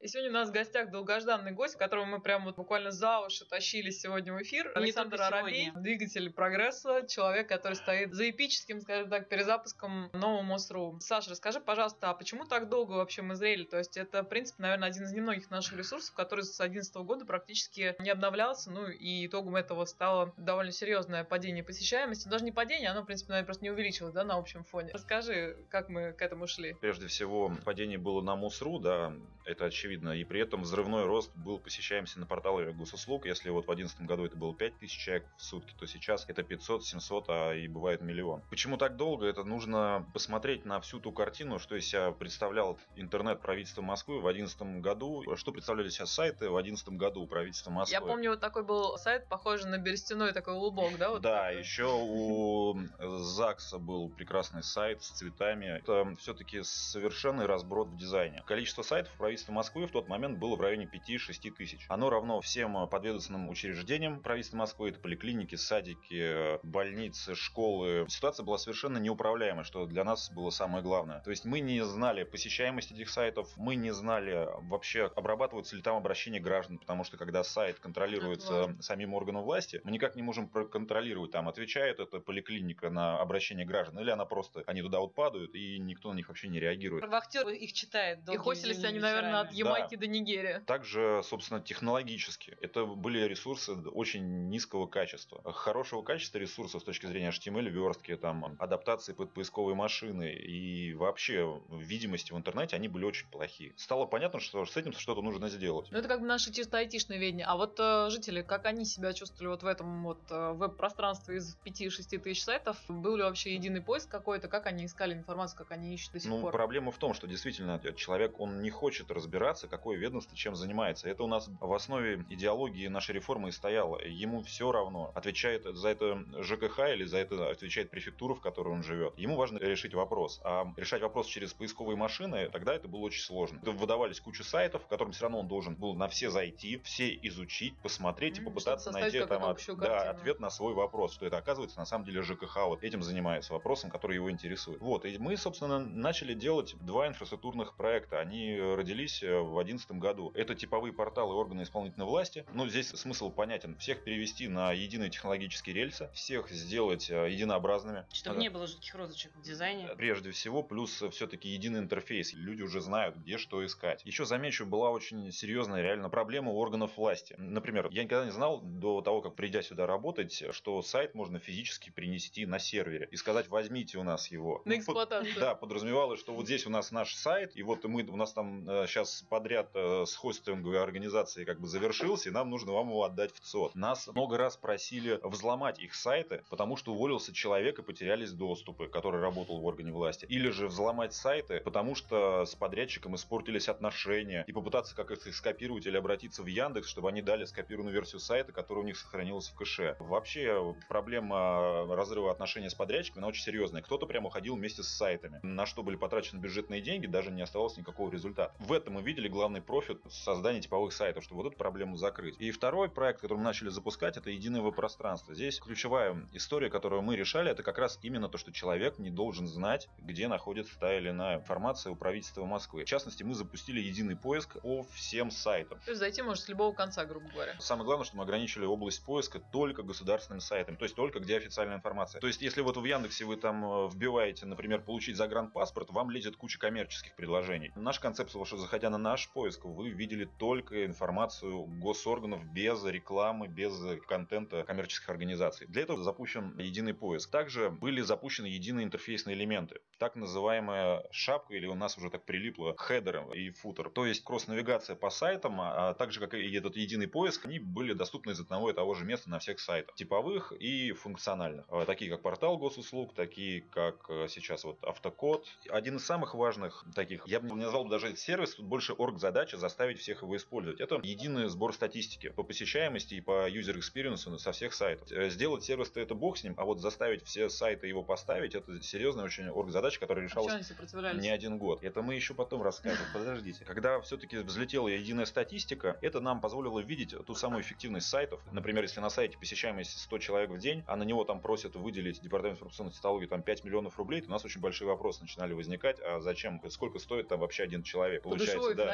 И 0.00 0.06
сегодня 0.06 0.31
у 0.31 0.35
нас 0.35 0.50
в 0.50 0.53
гостях 0.53 0.93
долгожданный 0.93 1.50
гость, 1.50 1.75
которого 1.75 2.05
мы 2.05 2.21
прям 2.21 2.45
вот 2.45 2.55
буквально 2.55 2.93
за 2.93 3.19
уши 3.19 3.45
тащили 3.45 3.91
сегодня 3.91 4.33
в 4.33 4.41
эфир. 4.41 4.71
Александр 4.77 5.21
Аравей, 5.21 5.73
двигатель 5.75 6.31
прогресса, 6.31 7.05
человек, 7.09 7.49
который 7.49 7.75
стоит 7.75 8.14
за 8.14 8.31
эпическим, 8.31 8.81
скажем 8.81 9.11
так, 9.11 9.28
перезапуском 9.28 10.09
нового 10.12 10.43
МОСРУ. 10.43 10.99
Саша, 11.00 11.31
расскажи, 11.31 11.59
пожалуйста, 11.59 12.11
а 12.11 12.14
почему 12.14 12.45
так 12.45 12.69
долго 12.69 12.93
вообще 12.93 13.23
мы 13.23 13.35
зрели? 13.35 13.64
То 13.64 13.78
есть 13.78 13.97
это, 13.97 14.23
в 14.23 14.28
принципе, 14.28 14.62
наверное, 14.62 14.88
один 14.88 15.02
из 15.02 15.12
немногих 15.12 15.50
наших 15.50 15.76
ресурсов, 15.76 16.14
который 16.14 16.45
с 16.45 16.57
2011 16.57 16.95
года 16.99 17.26
практически 17.26 17.97
не 17.99 18.11
обновлялся, 18.11 18.71
ну 18.71 18.87
и 18.87 19.26
итогом 19.26 19.57
этого 19.57 19.85
стало 19.85 20.33
довольно 20.37 20.71
серьезное 20.71 21.25
падение 21.25 21.64
посещаемости. 21.64 22.28
Даже 22.28 22.45
не 22.45 22.52
падение, 22.52 22.90
оно, 22.90 23.02
в 23.02 23.07
принципе, 23.07 23.31
наверное, 23.31 23.47
просто 23.47 23.64
не 23.64 23.71
увеличилось, 23.73 24.14
да, 24.14 24.23
на 24.23 24.37
общем 24.37 24.62
фоне. 24.62 24.93
Расскажи, 24.93 25.57
как 25.71 25.88
мы 25.88 26.12
к 26.12 26.23
этому 26.23 26.47
шли. 26.47 26.75
Прежде 26.75 27.09
всего, 27.09 27.50
падение 27.64 27.99
было 27.99 28.23
на 28.23 28.37
МОСРУ, 28.37 28.78
да, 28.78 29.12
это 29.45 29.64
очевидно 29.64 29.88
очевидно. 29.88 30.11
И 30.11 30.25
при 30.25 30.40
этом 30.40 30.62
взрывной 30.62 31.07
рост 31.07 31.30
был 31.35 31.59
посещаемости 31.59 32.18
на 32.18 32.26
порталы 32.26 32.73
госуслуг. 32.73 33.26
Если 33.26 33.50
вот 33.50 33.64
в 33.64 33.66
2011 33.66 34.00
году 34.02 34.26
это 34.26 34.37
было 34.37 34.54
5000 34.54 34.99
человек 34.99 35.26
в 35.37 35.42
сутки, 35.42 35.75
то 35.78 35.87
сейчас 35.87 36.25
это 36.28 36.42
500, 36.42 36.85
700, 36.85 37.25
а 37.28 37.54
и 37.54 37.68
бывает 37.68 38.02
миллион. 38.02 38.42
Почему 38.50 38.76
так 38.76 38.97
долго? 38.97 39.26
Это 39.26 39.45
нужно 39.45 40.07
посмотреть 40.12 40.64
на 40.64 40.80
всю 40.80 41.00
ту 41.00 41.12
картину, 41.12 41.59
что 41.59 41.76
из 41.76 41.87
себя 41.87 42.11
представлял 42.12 42.78
интернет 42.97 43.40
правительства 43.40 43.83
Москвы 43.83 44.18
в 44.18 44.23
2011 44.23 44.83
году, 44.83 45.25
что 45.37 45.52
представляли 45.52 45.88
сейчас 45.88 46.12
сайты 46.12 46.50
в 46.50 46.52
2011 46.52 46.88
году 46.90 47.26
правительства 47.26 47.71
Москвы. 47.71 47.95
Я 47.95 48.00
помню, 48.00 48.30
вот 48.30 48.40
такой 48.40 48.64
был 48.64 48.97
сайт, 48.99 49.26
похожий 49.28 49.71
на 49.71 49.78
берестяной 49.78 50.33
такой 50.33 50.54
лубок, 50.54 50.97
да? 50.99 51.11
Вот 51.11 51.23
да, 51.23 51.47
такой? 51.47 51.61
еще 51.61 51.88
у 51.88 52.78
ЗАГСа 52.99 53.78
был 53.78 54.09
прекрасный 54.11 54.62
сайт 54.62 55.02
с 55.02 55.11
цветами. 55.11 55.66
Это 55.66 56.14
все-таки 56.18 56.62
совершенный 56.62 57.47
разброд 57.47 57.88
в 57.88 57.97
дизайне. 57.97 58.42
Количество 58.47 58.83
сайтов 58.83 59.12
правительства 59.16 59.52
Москвы 59.52 59.77
Москвы 59.78 59.87
в 59.87 59.92
тот 59.92 60.08
момент 60.08 60.38
было 60.38 60.56
в 60.56 60.61
районе 60.61 60.90
5-6 60.92 61.50
тысяч. 61.52 61.87
Оно 61.88 62.11
равно 62.11 62.40
всем 62.40 62.88
подведомственным 62.88 63.49
учреждениям 63.49 64.20
правительства 64.20 64.56
Москвы, 64.56 64.88
это 64.88 64.99
поликлиники, 64.99 65.54
садики, 65.54 66.58
больницы, 66.66 67.37
школы. 67.37 68.06
Ситуация 68.08 68.44
была 68.44 68.58
совершенно 68.58 68.99
неуправляемой, 68.99 69.62
что 69.62 69.87
для 69.87 70.02
нас 70.02 70.32
было 70.32 70.50
самое 70.50 70.82
главное. 70.82 71.20
То 71.20 71.30
есть 71.30 71.44
мы 71.44 71.61
не 71.61 71.85
знали 71.85 72.25
посещаемость 72.25 72.90
этих 72.90 73.08
сайтов, 73.08 73.49
мы 73.56 73.76
не 73.76 73.92
знали 73.92 74.49
вообще 74.68 75.04
обрабатываются 75.14 75.76
ли 75.76 75.82
там 75.82 75.97
обращения 75.97 76.40
граждан, 76.40 76.78
потому 76.78 77.04
что 77.04 77.16
когда 77.16 77.44
сайт 77.44 77.78
контролируется 77.78 78.76
самим 78.80 79.14
органом 79.14 79.44
власти, 79.44 79.80
мы 79.85 79.92
никак 79.92 80.16
не 80.16 80.23
можем 80.23 80.49
проконтролировать, 80.49 81.30
там 81.30 81.49
отвечает 81.49 82.00
эта 82.00 82.18
поликлиника 82.18 82.90
на 82.90 83.20
обращение 83.20 83.64
граждан, 83.64 84.00
или 84.00 84.11
она 84.11 84.25
просто, 84.25 84.64
они 84.66 84.82
туда 84.82 84.99
вот 84.99 85.14
падают, 85.14 85.54
и 85.54 85.78
никто 85.78 86.12
на 86.12 86.16
них 86.16 86.28
вообще 86.28 86.49
не 86.49 86.58
реагирует. 86.58 87.06
Вахтер 87.08 87.49
их 87.49 87.73
читает. 87.73 88.28
И 88.28 88.37
хостились 88.37 88.82
они, 88.82 88.99
наверное, 88.99 89.40
от 89.40 89.52
Ямайки 89.68 89.94
да. 89.94 90.00
до 90.00 90.06
Нигерии. 90.06 90.60
Также, 90.66 91.22
собственно, 91.25 91.60
технологически. 91.60 92.56
Это 92.60 92.84
были 92.84 93.20
ресурсы 93.20 93.72
очень 93.72 94.48
низкого 94.48 94.87
качества. 94.87 95.40
Хорошего 95.52 96.02
качества 96.02 96.38
ресурсов 96.38 96.82
с 96.82 96.84
точки 96.84 97.06
зрения 97.06 97.30
HTML, 97.30 97.68
верстки, 97.68 98.16
там, 98.16 98.56
адаптации 98.58 99.12
под 99.12 99.32
поисковые 99.32 99.75
машины 99.75 100.32
и 100.32 100.94
вообще 100.94 101.60
видимости 101.70 102.32
в 102.32 102.37
интернете, 102.37 102.76
они 102.76 102.88
были 102.88 103.04
очень 103.04 103.28
плохие. 103.28 103.72
Стало 103.76 104.06
понятно, 104.06 104.40
что 104.40 104.64
с 104.64 104.76
этим 104.76 104.92
что-то 104.92 105.22
нужно 105.22 105.48
сделать. 105.48 105.88
Ну, 105.90 105.98
это 105.98 106.08
как 106.08 106.20
бы 106.20 106.26
наши 106.26 106.52
чисто 106.52 106.78
айтишные 106.78 107.18
ведения. 107.18 107.44
А 107.44 107.56
вот 107.56 107.78
э, 107.78 108.08
жители, 108.10 108.42
как 108.42 108.66
они 108.66 108.84
себя 108.84 109.12
чувствовали 109.12 109.48
вот 109.48 109.62
в 109.62 109.66
этом 109.66 110.04
вот 110.04 110.20
э, 110.30 110.52
веб-пространстве 110.52 111.38
из 111.38 111.56
5-6 111.64 112.18
тысяч 112.18 112.42
сайтов? 112.44 112.76
Был 112.88 113.16
ли 113.16 113.22
вообще 113.22 113.54
единый 113.54 113.80
поиск 113.80 114.08
какой-то? 114.08 114.48
Как 114.48 114.66
они 114.66 114.87
искали 114.87 115.14
информацию, 115.14 115.58
как 115.58 115.72
они 115.72 115.94
ищут 115.94 116.12
до 116.12 116.20
сих 116.20 116.30
ну, 116.30 116.40
пор? 116.40 116.52
проблема 116.52 116.92
в 116.92 116.98
том, 116.98 117.14
что 117.14 117.26
действительно 117.26 117.80
человек, 117.94 118.38
он 118.40 118.62
не 118.62 118.70
хочет 118.70 119.10
разбираться, 119.10 119.58
какое 119.67 119.97
ведомство 119.97 120.37
чем 120.37 120.55
занимается. 120.55 121.09
Это 121.09 121.25
у 121.25 121.27
нас 121.27 121.49
в 121.61 121.73
основе 121.73 122.25
идеологии 122.29 122.87
нашей 122.87 123.17
реформы 123.17 123.49
и 123.49 123.53
стояло. 123.53 123.99
Ему 124.05 124.43
все 124.43 124.71
равно, 124.71 125.11
отвечает 125.15 125.65
за 125.65 125.88
это 125.88 126.23
ЖКХ 126.43 126.81
или 126.91 127.05
за 127.05 127.19
это 127.19 127.50
отвечает 127.50 127.91
префектура, 127.91 128.35
в 128.35 128.41
которой 128.41 128.75
он 128.75 128.83
живет. 128.83 129.19
Ему 129.19 129.37
важно 129.37 129.59
решить 129.59 129.95
вопрос. 129.95 130.41
А 130.45 130.73
решать 130.77 131.03
вопрос 131.03 131.27
через 131.27 131.53
поисковые 131.53 131.97
машины, 131.97 132.49
тогда 132.50 132.75
это 132.75 132.87
было 132.88 133.00
очень 133.00 133.23
сложно. 133.23 133.59
Выдавались 133.62 134.21
куча 134.21 134.45
сайтов, 134.45 134.85
в 134.85 134.87
которым 134.87 135.12
все 135.12 135.23
равно 135.23 135.41
он 135.41 135.49
должен 135.49 135.75
был 135.75 135.95
на 135.95 136.09
все 136.09 136.31
зайти, 136.31 136.81
все 136.85 137.09
изучить, 137.23 137.77
посмотреть 137.79 138.38
и 138.38 138.43
попытаться 138.43 138.91
найти 138.93 139.25
там 139.25 139.45
от, 139.45 139.61
да, 139.79 140.11
ответ 140.11 140.41
на 140.41 140.50
свой 140.50 140.75
вопрос, 140.75 141.15
что 141.15 141.27
это 141.27 141.38
оказывается 141.38 141.79
на 141.79 141.87
самом 141.87 142.05
деле 142.05 142.23
ЖКХ 142.23 142.67
вот 142.67 142.85
этим 142.85 143.03
занимается, 143.03 143.53
вопросом, 143.53 143.91
который 143.91 144.15
его 144.15 144.31
интересует. 144.31 144.81
Вот, 144.81 145.05
и 145.05 145.17
мы, 145.19 145.37
собственно, 145.37 145.79
начали 145.79 146.35
делать 146.35 146.77
два 146.81 147.09
инфраструктурных 147.09 147.75
проекта. 147.75 148.21
Они 148.21 148.59
родились 148.59 149.23
в 149.49 149.55
2011 149.55 149.90
году. 149.93 150.33
Это 150.35 150.55
типовые 150.55 150.93
порталы 150.93 151.35
органы 151.35 151.62
исполнительной 151.62 152.07
власти. 152.07 152.45
Но 152.52 152.69
здесь 152.69 152.88
смысл 152.88 153.31
понятен. 153.31 153.76
Всех 153.78 154.05
перевести 154.05 154.49
на 154.49 154.73
единые 154.73 155.11
технологические 155.11 155.75
рельсы, 155.75 156.11
всех 156.14 156.50
сделать 156.50 157.11
э, 157.11 157.31
единообразными. 157.31 158.07
Чтобы 158.12 158.37
да. 158.37 158.43
не 158.43 158.49
было 158.49 158.67
жутких 158.67 158.95
розочек 158.95 159.35
в 159.37 159.43
дизайне. 159.43 159.88
Прежде 159.97 160.31
всего, 160.31 160.62
плюс 160.62 161.02
все-таки 161.11 161.49
единый 161.49 161.81
интерфейс. 161.81 162.33
Люди 162.35 162.62
уже 162.62 162.81
знают, 162.81 163.17
где 163.17 163.38
что 163.38 163.64
искать. 163.64 164.02
Еще 164.05 164.25
замечу, 164.25 164.67
была 164.67 164.90
очень 164.90 165.33
серьезная 165.33 165.83
реально 165.83 166.09
проблема 166.11 166.52
у 166.52 166.59
органов 166.59 166.97
власти. 166.97 167.35
Например, 167.38 167.88
я 167.90 168.05
никогда 168.05 168.25
не 168.25 168.33
знал 168.33 168.61
до 168.61 169.00
того, 169.00 169.23
как 169.23 169.35
придя 169.35 169.62
сюда 169.62 169.87
работать, 169.87 170.45
что 170.52 170.83
сайт 170.83 171.14
можно 171.14 171.38
физически 171.38 171.90
принести 171.90 172.47
на 172.47 172.59
сервере 172.59 173.09
и 173.11 173.17
сказать, 173.17 173.49
возьмите 173.49 173.99
у 173.99 174.02
нас 174.02 174.31
его. 174.31 174.62
На 174.64 174.73
ну, 174.73 174.78
эксплуатацию. 174.78 175.35
Да, 175.38 175.55
подразумевалось, 175.55 176.21
что 176.21 176.35
вот 176.35 176.47
здесь 176.47 176.67
у 176.67 176.71
нас 176.71 176.90
наш 176.90 177.14
сайт, 177.14 177.57
и 177.57 177.62
вот 177.62 177.85
мы, 177.85 178.02
у 178.05 178.17
нас 178.17 178.33
там 178.33 178.64
сейчас 178.87 179.23
э, 179.23 179.26
подряд 179.38 179.71
э, 179.75 180.04
с 180.04 180.16
хостинговой 180.16 180.83
организацией 180.83 181.47
как 181.47 181.61
бы 181.61 181.68
завершился, 181.68 182.28
и 182.28 182.33
нам 182.33 182.50
нужно 182.50 182.73
вам 182.73 182.88
его 182.88 183.04
отдать 183.04 183.33
в 183.33 183.38
ЦОД. 183.38 183.76
Нас 183.76 184.09
много 184.09 184.37
раз 184.37 184.57
просили 184.57 185.21
взломать 185.23 185.78
их 185.78 185.95
сайты, 185.95 186.42
потому 186.50 186.76
что 186.76 186.92
уволился 186.92 187.33
человек 187.33 187.78
и 187.78 187.83
потерялись 187.83 188.33
доступы, 188.33 188.88
который 188.88 189.21
работал 189.21 189.61
в 189.61 189.64
органе 189.64 189.92
власти. 189.92 190.26
Или 190.28 190.50
же 190.50 190.66
взломать 190.66 191.14
сайты, 191.14 191.61
потому 191.61 191.95
что 191.95 192.47
с 192.47 192.57
подрядчиком 192.57 193.14
испортились 193.14 193.68
отношения, 193.68 194.42
и 194.49 194.52
попытаться 194.52 194.97
как 194.97 195.12
их 195.12 195.33
скопировать 195.37 195.87
или 195.87 195.97
обратиться 195.97 196.42
в 196.42 196.47
Яндекс, 196.47 196.88
чтобы 196.88 197.09
они 197.09 197.23
дали 197.23 197.45
скопированную 197.45 197.95
версию 197.95 198.18
сайта, 198.18 198.50
которая 198.50 198.83
у 198.83 198.87
них 198.87 198.99
сохранилась 198.99 199.49
в 199.50 199.54
кэше. 199.54 199.95
Вообще 200.00 200.75
проблема 200.88 201.87
разрыва 201.95 202.33
отношений 202.33 202.71
с 202.71 202.75
подрядчиками, 202.75 203.21
она 203.21 203.28
очень 203.28 203.45
серьезная. 203.45 203.83
Кто-то 203.83 204.07
прямо 204.07 204.26
уходил 204.26 204.57
вместе 204.57 204.83
с 204.83 204.88
сайтами, 204.88 205.38
на 205.45 205.64
что 205.64 205.85
были 205.85 205.95
потрачены 205.95 206.40
бюджетные 206.40 206.80
деньги, 206.80 207.07
даже 207.07 207.30
не 207.30 207.42
оставалось 207.42 207.76
никакого 207.76 208.11
результата. 208.11 208.52
В 208.59 208.73
этом 208.73 208.95
мы 208.95 209.02
видели 209.02 209.27
главный 209.28 209.61
профит 209.61 210.00
создания 210.08 210.61
типовых 210.61 210.92
сайтов, 210.92 211.25
чтобы 211.25 211.42
вот 211.42 211.49
эту 211.49 211.58
проблему 211.58 211.97
закрыть. 211.97 212.37
И 212.38 212.50
второй 212.50 212.88
проект, 212.88 213.20
который 213.20 213.38
мы 213.38 213.44
начали 213.44 213.68
запускать, 213.68 214.16
это 214.16 214.30
единое 214.30 214.68
пространство. 214.70 215.35
Здесь 215.35 215.58
ключевая 215.61 216.28
история, 216.32 216.70
которую 216.70 217.02
мы 217.02 217.16
решали, 217.16 217.50
это 217.50 217.62
как 217.62 217.78
раз 217.78 217.99
именно 218.02 218.28
то, 218.28 218.38
что 218.38 218.52
человек 218.52 218.99
не 218.99 219.11
должен 219.11 219.47
знать, 219.47 219.88
где 219.99 220.28
находится 220.28 220.78
та 220.78 220.97
или 220.97 221.11
иная 221.11 221.38
информация 221.38 221.92
у 221.92 221.97
правительства 221.97 222.44
Москвы. 222.44 222.85
В 222.85 222.87
частности, 222.87 223.23
мы 223.23 223.35
запустили 223.35 223.80
единый 223.80 224.16
поиск 224.16 224.61
по 224.61 224.85
всем 224.94 225.30
сайтам. 225.30 225.78
То 225.85 225.90
есть 225.90 226.00
зайти 226.00 226.23
может 226.23 226.44
с 226.44 226.49
любого 226.49 226.75
конца, 226.75 227.04
грубо 227.04 227.28
говоря. 227.28 227.56
Самое 227.58 227.87
главное, 227.87 228.04
что 228.04 228.16
мы 228.16 228.23
ограничили 228.23 228.64
область 228.64 229.04
поиска 229.04 229.40
только 229.52 229.82
государственным 229.82 230.40
сайтом, 230.40 230.76
то 230.76 230.85
есть 230.85 230.94
только 230.94 231.20
где 231.20 231.37
официальная 231.37 231.76
информация. 231.76 232.20
То 232.20 232.26
есть 232.26 232.42
если 232.42 232.61
вот 232.61 232.76
в 232.76 232.85
Яндексе 232.85 233.25
вы 233.25 233.37
там 233.37 233.64
э, 233.64 233.88
вбиваете, 233.88 234.47
например, 234.47 234.82
получить 234.82 235.16
загранпаспорт, 235.16 235.90
вам 235.90 236.11
лезет 236.11 236.37
куча 236.37 236.58
коммерческих 236.58 237.14
предложений. 237.16 237.73
Наш 237.75 237.99
концепт, 237.99 238.30
что 238.30 238.56
заходя 238.56 238.90
на 238.90 238.99
наш 238.99 239.17
поиск, 239.26 239.64
вы 239.64 239.90
видели 239.90 240.25
только 240.38 240.87
информацию 240.87 241.64
госорганов 241.64 242.44
без 242.52 242.84
рекламы, 242.84 243.48
без 243.48 243.72
контента 244.06 244.62
коммерческих 244.62 245.08
организаций. 245.10 245.66
Для 245.66 245.82
этого 245.82 246.02
запущен 246.02 246.56
единый 246.58 246.94
поиск. 246.94 247.30
Также 247.30 247.70
были 247.70 248.00
запущены 248.00 248.46
единые 248.46 248.84
интерфейсные 248.84 249.34
элементы. 249.34 249.80
Так 249.98 250.14
называемая 250.16 251.04
шапка, 251.10 251.54
или 251.54 251.66
у 251.66 251.75
нас 251.75 251.98
уже 251.98 252.10
так 252.10 252.25
прилипло, 252.25 252.76
хедер 252.78 253.32
и 253.32 253.50
футер. 253.50 253.90
То 253.90 254.06
есть 254.06 254.22
кросс-навигация 254.22 254.96
по 254.96 255.10
сайтам, 255.10 255.60
а 255.60 255.94
также 255.94 256.20
как 256.20 256.34
и 256.34 256.54
этот 256.54 256.76
единый 256.76 257.08
поиск, 257.08 257.46
они 257.46 257.58
были 257.58 257.92
доступны 257.92 258.32
из 258.32 258.40
одного 258.40 258.70
и 258.70 258.75
того 258.75 258.94
же 258.94 259.04
места 259.04 259.30
на 259.30 259.38
всех 259.38 259.58
сайтах. 259.60 259.94
Типовых 259.96 260.52
и 260.52 260.92
функциональных. 260.92 261.66
А, 261.68 261.84
такие 261.84 262.10
как 262.10 262.22
портал 262.22 262.58
госуслуг, 262.58 263.14
такие 263.14 263.62
как 263.62 264.06
э, 264.08 264.26
сейчас 264.28 264.64
вот 264.64 264.82
автокод. 264.84 265.46
Один 265.68 265.96
из 265.96 266.04
самых 266.04 266.34
важных 266.34 266.84
таких, 266.94 267.26
я 267.26 267.40
бы 267.40 267.48
не 267.48 267.64
назвал 267.64 267.87
даже 267.87 268.14
сервис, 268.16 268.54
тут 268.54 268.66
больше 268.66 268.92
орг-задача 268.99 269.57
заставить 269.57 269.99
всех 269.99 270.23
его 270.23 270.37
использовать. 270.37 270.81
Это 270.81 271.00
единый 271.02 271.49
сбор 271.49 271.73
статистики 271.73 272.28
по 272.28 272.43
посещаемости 272.43 273.14
и 273.14 273.21
по 273.21 273.49
user 273.49 273.78
experience 273.78 274.38
со 274.38 274.52
всех 274.52 274.75
сайтов. 274.75 275.11
Э, 275.11 275.31
сделать 275.31 275.64
сервис-то 275.64 276.00
это 276.00 276.14
бог 276.14 276.37
с 276.37 276.45
ним, 276.45 276.55
а 276.57 276.64
вот 276.64 276.81
заставить 276.81 277.25
все 277.25 277.49
сайты 277.49 277.87
его 277.87 278.02
поставить, 278.02 278.55
это 278.55 278.83
серьезная 278.83 279.25
очень 279.25 279.49
орг-задача, 279.49 280.00
которая 280.00 280.25
решалась 280.25 280.71
не 281.14 281.28
один 281.28 281.59
год. 281.59 281.83
Это 281.83 282.02
мы 282.02 282.14
еще 282.14 282.35
потом 282.35 282.62
расскажем. 282.62 283.05
Подождите. 283.12 283.64
Когда 283.64 284.00
все-таки 284.00 284.38
взлетела 284.38 284.88
единая 284.88 285.26
статистика, 285.26 285.97
это 286.02 286.21
нам 286.21 286.40
позволило 286.40 286.81
видеть 286.81 287.14
ту 287.26 287.35
самую 287.35 287.62
эффективность 287.62 288.09
сайтов. 288.09 288.40
Например, 288.52 288.83
если 288.83 289.00
на 289.00 289.11
сайте 289.11 289.38
посещаемость 289.38 289.99
100 290.00 290.19
человек 290.19 290.50
в 290.50 290.59
день, 290.59 290.83
а 290.87 290.97
на 290.97 291.05
него 291.05 291.25
там 291.25 291.40
просят 291.40 291.76
выделить 291.76 292.21
департамент 292.21 292.59
информационной 292.59 292.93
технологии 292.93 293.26
там 293.26 293.43
5 293.43 293.64
миллионов 293.64 293.99
рублей, 293.99 294.21
то 294.21 294.28
у 294.28 294.31
нас 294.31 294.45
очень 294.45 294.61
большие 294.61 294.88
вопросы 294.88 295.23
начинали 295.23 295.52
возникать, 295.52 296.00
а 296.00 296.21
зачем, 296.21 296.61
сколько 296.71 296.99
стоит 296.99 297.28
там 297.28 297.40
вообще 297.40 297.62
один 297.62 297.83
человек? 297.83 298.23
Получается, 298.23 298.75
да. 298.75 298.88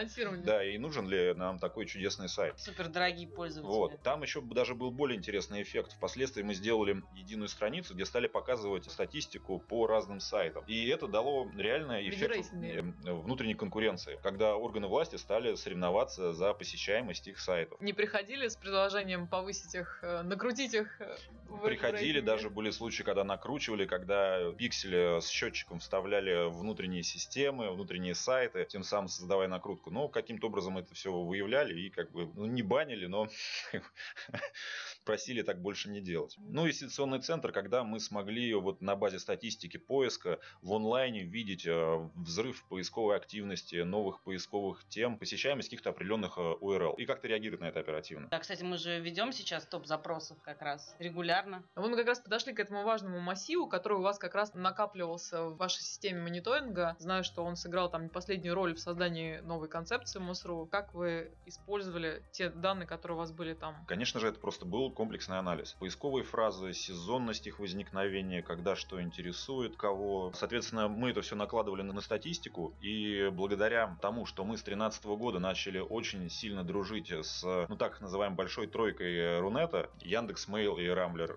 Да, 0.45 0.65
и 0.65 0.79
нужен 0.79 1.09
ли 1.09 1.35
нам 1.35 1.59
такой 1.59 1.87
чудесный 1.87 2.29
сайт? 2.29 2.59
Супер 2.59 2.89
дорогие 2.89 3.29
пользователи. 3.29 3.77
Вот. 3.77 4.03
Там 4.03 4.23
еще 4.23 4.41
даже 4.41 4.75
был 4.75 4.91
более 4.91 5.19
интересный 5.19 5.63
эффект. 5.63 5.93
Впоследствии 5.93 6.43
мы 6.43 6.55
сделали 6.55 7.03
единую 7.15 7.49
страницу, 7.49 7.95
где 7.95 8.05
стали 8.05 8.27
показывать 8.27 8.91
статистику 8.91 9.59
по 9.59 9.87
разным 9.87 10.21
сайтам. 10.21 10.65
И 10.67 10.87
это 10.89 11.09
дало 11.09 11.51
реальный 11.57 12.09
эффект 12.09 12.51
внутренней 13.05 13.55
конкуренции, 13.55 14.19
когда 14.23 14.57
органы 14.57 14.87
власти 14.87 15.17
стали 15.17 15.55
соревноваться 15.55 16.33
за 16.33 16.55
посещаемость 16.55 17.29
их 17.29 17.39
сайтов. 17.39 17.81
Не 17.81 17.93
приходили 17.93 18.49
с 18.49 18.57
предложением 18.57 19.27
повысить 19.27 19.75
их, 19.75 19.99
э, 20.03 20.23
накрутить 20.23 20.75
их? 20.75 21.01
Э, 21.01 21.17
приходили, 21.63 22.21
даже 22.21 22.51
были 22.51 22.71
случаи, 22.71 23.03
когда 23.03 23.25
накручивали, 23.25 23.87
когда 23.87 24.53
пиксели 24.53 25.21
с 25.21 25.29
счетчиком 25.29 25.79
вставляли 25.79 26.51
внутренние 26.51 27.03
системы, 27.03 27.71
внутренние 27.73 28.15
сайты, 28.15 28.65
тем 28.65 28.83
самым 28.83 29.09
создавая 29.09 29.49
накрутку. 29.49 29.84
Но 29.91 30.09
каким-то 30.09 30.47
образом 30.49 30.79
это 30.79 30.95
все 30.95 31.13
выявляли 31.13 31.79
и 31.79 31.91
как 31.91 32.11
бы 32.13 32.31
ну, 32.35 32.47
не 32.47 32.63
банили, 32.63 33.07
но 33.07 33.29
просили 35.05 35.43
так 35.43 35.61
больше 35.61 35.91
не 35.91 36.01
делать. 36.01 36.37
Ну 36.39 36.67
и 36.67 36.73
ситуационный 36.73 37.21
центр, 37.21 37.53
когда 37.53 37.85
мы 37.85 38.01
смогли 38.01 38.55
вот 38.55 38.81
на 38.81 38.97
базе 38.97 39.19
статистики 39.19 39.77
поиска 39.77 40.39
в 40.63 40.73
онлайне 40.73 41.23
видеть 41.23 41.67
э, 41.67 42.11
взрыв 42.15 42.65
поисковой 42.69 43.17
активности, 43.17 43.77
новых 43.77 44.23
поисковых 44.23 44.85
тем, 44.89 45.19
посещаемость 45.19 45.69
каких-то 45.69 45.91
определенных 45.91 46.39
URL. 46.39 46.95
Э, 46.99 47.03
и 47.03 47.07
как-то 47.07 47.29
реагирует 47.29 47.61
на 47.61 47.67
это 47.67 47.81
оперативно. 47.81 48.29
Да, 48.31 48.39
кстати, 48.39 48.63
мы 48.63 48.79
же 48.79 49.01
ведем 49.01 49.33
сейчас 49.33 49.67
топ 49.67 49.87
запросов 49.87 50.39
как 50.43 50.63
раз 50.63 50.97
регулярно. 50.99 51.63
Вот 51.75 51.91
мы 51.91 51.97
как 51.97 52.07
раз 52.07 52.21
подошли 52.21 52.53
к 52.53 52.61
этому 52.61 52.85
важному 52.85 53.21
массиву, 53.21 53.67
который 53.67 53.99
у 53.99 54.03
вас 54.03 54.19
как 54.19 54.35
раз 54.35 54.55
накапливался 54.55 55.45
в 55.45 55.57
вашей 55.57 55.83
системе 55.83 56.23
мониторинга. 56.23 56.97
Знаю, 56.99 57.25
что 57.25 57.45
он 57.45 57.57
сыграл 57.57 57.91
там 57.91 58.09
последнюю 58.09 58.55
роль 58.55 58.75
в 58.75 58.81
создании 58.81 59.39
новой 59.39 59.69
концепции 59.69 60.19
МОСРУ, 60.19 60.67
как 60.71 60.95
вы 60.95 61.33
использовали 61.47 62.23
те 62.33 62.49
данные, 62.49 62.87
которые 62.87 63.17
у 63.17 63.19
вас 63.19 63.33
были 63.33 63.55
там? 63.55 63.85
Конечно 63.87 64.21
же, 64.21 64.29
это 64.29 64.39
просто 64.39 64.65
был 64.65 64.91
комплексный 64.95 65.39
анализ. 65.39 65.77
Поисковые 65.79 66.25
фразы, 66.25 66.73
сезонность 66.73 67.47
их 67.47 67.59
возникновения, 67.59 68.43
когда 68.43 68.77
что 68.77 69.03
интересует 69.03 69.77
кого. 69.77 70.33
Соответственно, 70.35 70.89
мы 70.89 71.11
это 71.11 71.23
все 71.23 71.37
накладывали 71.37 71.83
на 71.83 72.01
статистику, 72.01 72.75
и 72.81 73.31
благодаря 73.33 73.97
тому, 74.01 74.27
что 74.27 74.45
мы 74.45 74.57
с 74.57 74.63
2013 74.63 75.05
года 75.05 75.39
начали 75.39 75.79
очень 75.79 76.29
сильно 76.31 76.65
дружить 76.65 77.11
с, 77.11 77.45
ну 77.69 77.77
так 77.77 78.01
называемой 78.01 78.37
большой 78.37 78.67
тройкой 78.67 79.41
Рунета, 79.41 79.91
Яндекс, 80.01 80.49
Mail 80.49 80.81
и 80.81 80.89
Рамблер 80.89 81.33